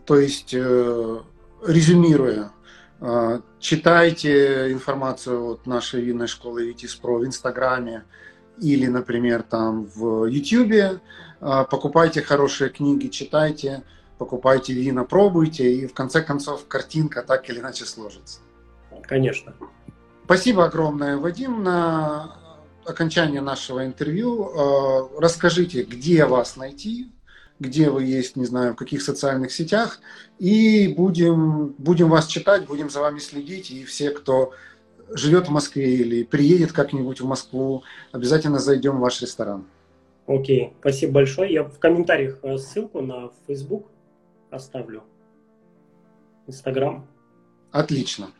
То 0.06 0.19
есть, 0.19 0.54
э, 0.54 1.17
резюмируя, 1.67 2.51
э, 3.01 3.39
читайте 3.60 4.71
информацию 4.71 5.45
от 5.45 5.65
нашей 5.65 6.01
винной 6.01 6.28
школы 6.28 6.67
Витис 6.67 6.95
Про 6.95 7.19
в 7.19 7.25
Инстаграме 7.25 8.04
или, 8.62 8.88
например, 8.88 9.43
там 9.43 9.86
в 9.86 10.25
Ютьюбе, 10.25 11.01
а, 11.41 11.63
покупайте 11.65 12.21
хорошие 12.21 12.69
книги, 12.69 13.08
читайте, 13.08 13.84
покупайте 14.17 14.73
вина, 14.73 15.04
пробуйте, 15.04 15.73
и 15.73 15.88
в 15.88 15.93
конце 15.93 16.21
концов 16.21 16.67
картинка 16.67 17.21
так 17.21 17.49
или 17.49 17.60
иначе 17.60 17.86
сложится. 17.86 18.39
Конечно. 19.04 19.54
Спасибо 20.23 20.65
огромное, 20.65 21.17
Вадим. 21.17 21.63
На 21.63 22.38
окончание 22.86 23.41
нашего 23.41 23.86
интервью 23.86 24.49
а, 24.49 25.10
расскажите, 25.19 25.84
где 25.84 26.25
вас 26.25 26.56
найти, 26.56 27.12
где 27.60 27.89
вы 27.89 28.04
есть, 28.04 28.36
не 28.36 28.46
знаю, 28.46 28.74
в 28.74 28.76
каких 28.76 29.02
социальных 29.02 29.52
сетях, 29.52 30.00
и 30.39 30.94
будем, 30.96 31.76
будем 31.78 32.10
вас 32.10 32.28
читать, 32.28 32.65
будем 32.65 32.89
за 32.89 33.00
вами 33.00 33.20
следить, 33.20 33.72
и 33.72 33.86
все, 33.86 34.12
кто 34.12 34.54
живет 35.10 35.48
в 35.48 35.52
Москве 35.52 35.96
или 35.96 36.24
приедет 36.24 36.72
как-нибудь 36.72 37.22
в 37.22 37.26
Москву, 37.26 37.84
обязательно 38.12 38.60
зайдем 38.60 38.98
в 38.98 39.02
ваш 39.02 39.22
ресторан. 39.22 39.65
Окей, 40.28 40.74
спасибо 40.80 41.13
большое. 41.13 41.54
Я 41.54 41.63
в 41.63 41.78
комментариях 41.78 42.39
э, 42.41 42.58
ссылку 42.58 43.02
на 43.02 43.30
Facebook 43.48 43.88
оставлю. 44.50 45.04
Инстаграм. 46.48 47.08
Отлично. 47.72 48.32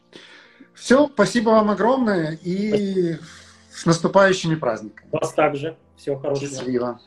Все, 0.74 1.08
спасибо 1.08 1.52
вам 1.52 1.70
огромное 1.70 2.40
и 2.44 2.70
спасибо. 2.70 3.24
с 3.72 3.86
наступающими 3.86 4.56
праздниками. 4.56 5.08
Вас 5.12 5.34
также. 5.34 5.78
Всего 5.96 6.18
хорошего. 6.18 6.50
Счастливо. 6.50 7.00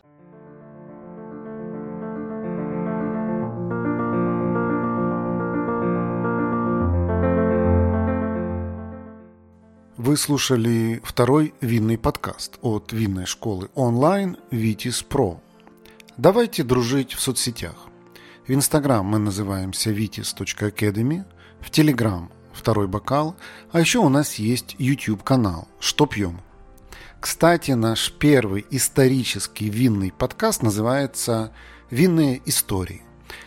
Вы 10.09 10.17
слушали 10.17 11.03
второй 11.05 11.53
винный 11.61 11.99
подкаст 11.99 12.59
от 12.63 12.95
винной 12.95 13.27
школы 13.27 13.69
онлайн 13.75 14.39
Vitis 14.51 15.07
Pro. 15.07 15.39
Давайте 16.17 16.63
дружить 16.63 17.13
в 17.13 17.21
соцсетях. 17.21 17.75
В 18.47 18.55
Инстаграм 18.55 19.05
мы 19.05 19.19
называемся 19.19 19.91
vitis.academy, 19.91 21.25
в 21.61 21.69
Телеграм 21.69 22.33
второй 22.55 22.89
бокал, 22.89 23.37
а 23.71 23.81
еще 23.81 23.99
у 23.99 24.09
нас 24.09 24.37
есть 24.37 24.77
YouTube 24.79 25.23
канал 25.23 25.69
«Что 25.79 26.07
пьем?». 26.07 26.41
Кстати, 27.21 27.73
наш 27.73 28.11
первый 28.11 28.65
исторический 28.71 29.69
винный 29.69 30.11
подкаст 30.11 30.63
называется 30.63 31.53
«Винные 31.91 32.41
истории». 32.47 33.03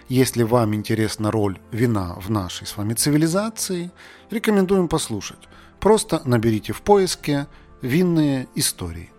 Если 0.09 0.43
вам 0.43 0.75
интересна 0.75 1.31
роль 1.31 1.59
вина 1.71 2.13
в 2.19 2.29
нашей 2.29 2.67
с 2.67 2.77
вами 2.77 2.93
цивилизации, 2.93 3.89
рекомендуем 4.29 4.87
послушать. 4.87 5.39
Просто 5.81 6.21
наберите 6.25 6.73
в 6.73 6.81
поиске 6.83 7.47
«Винные 7.81 8.47
истории». 8.53 9.09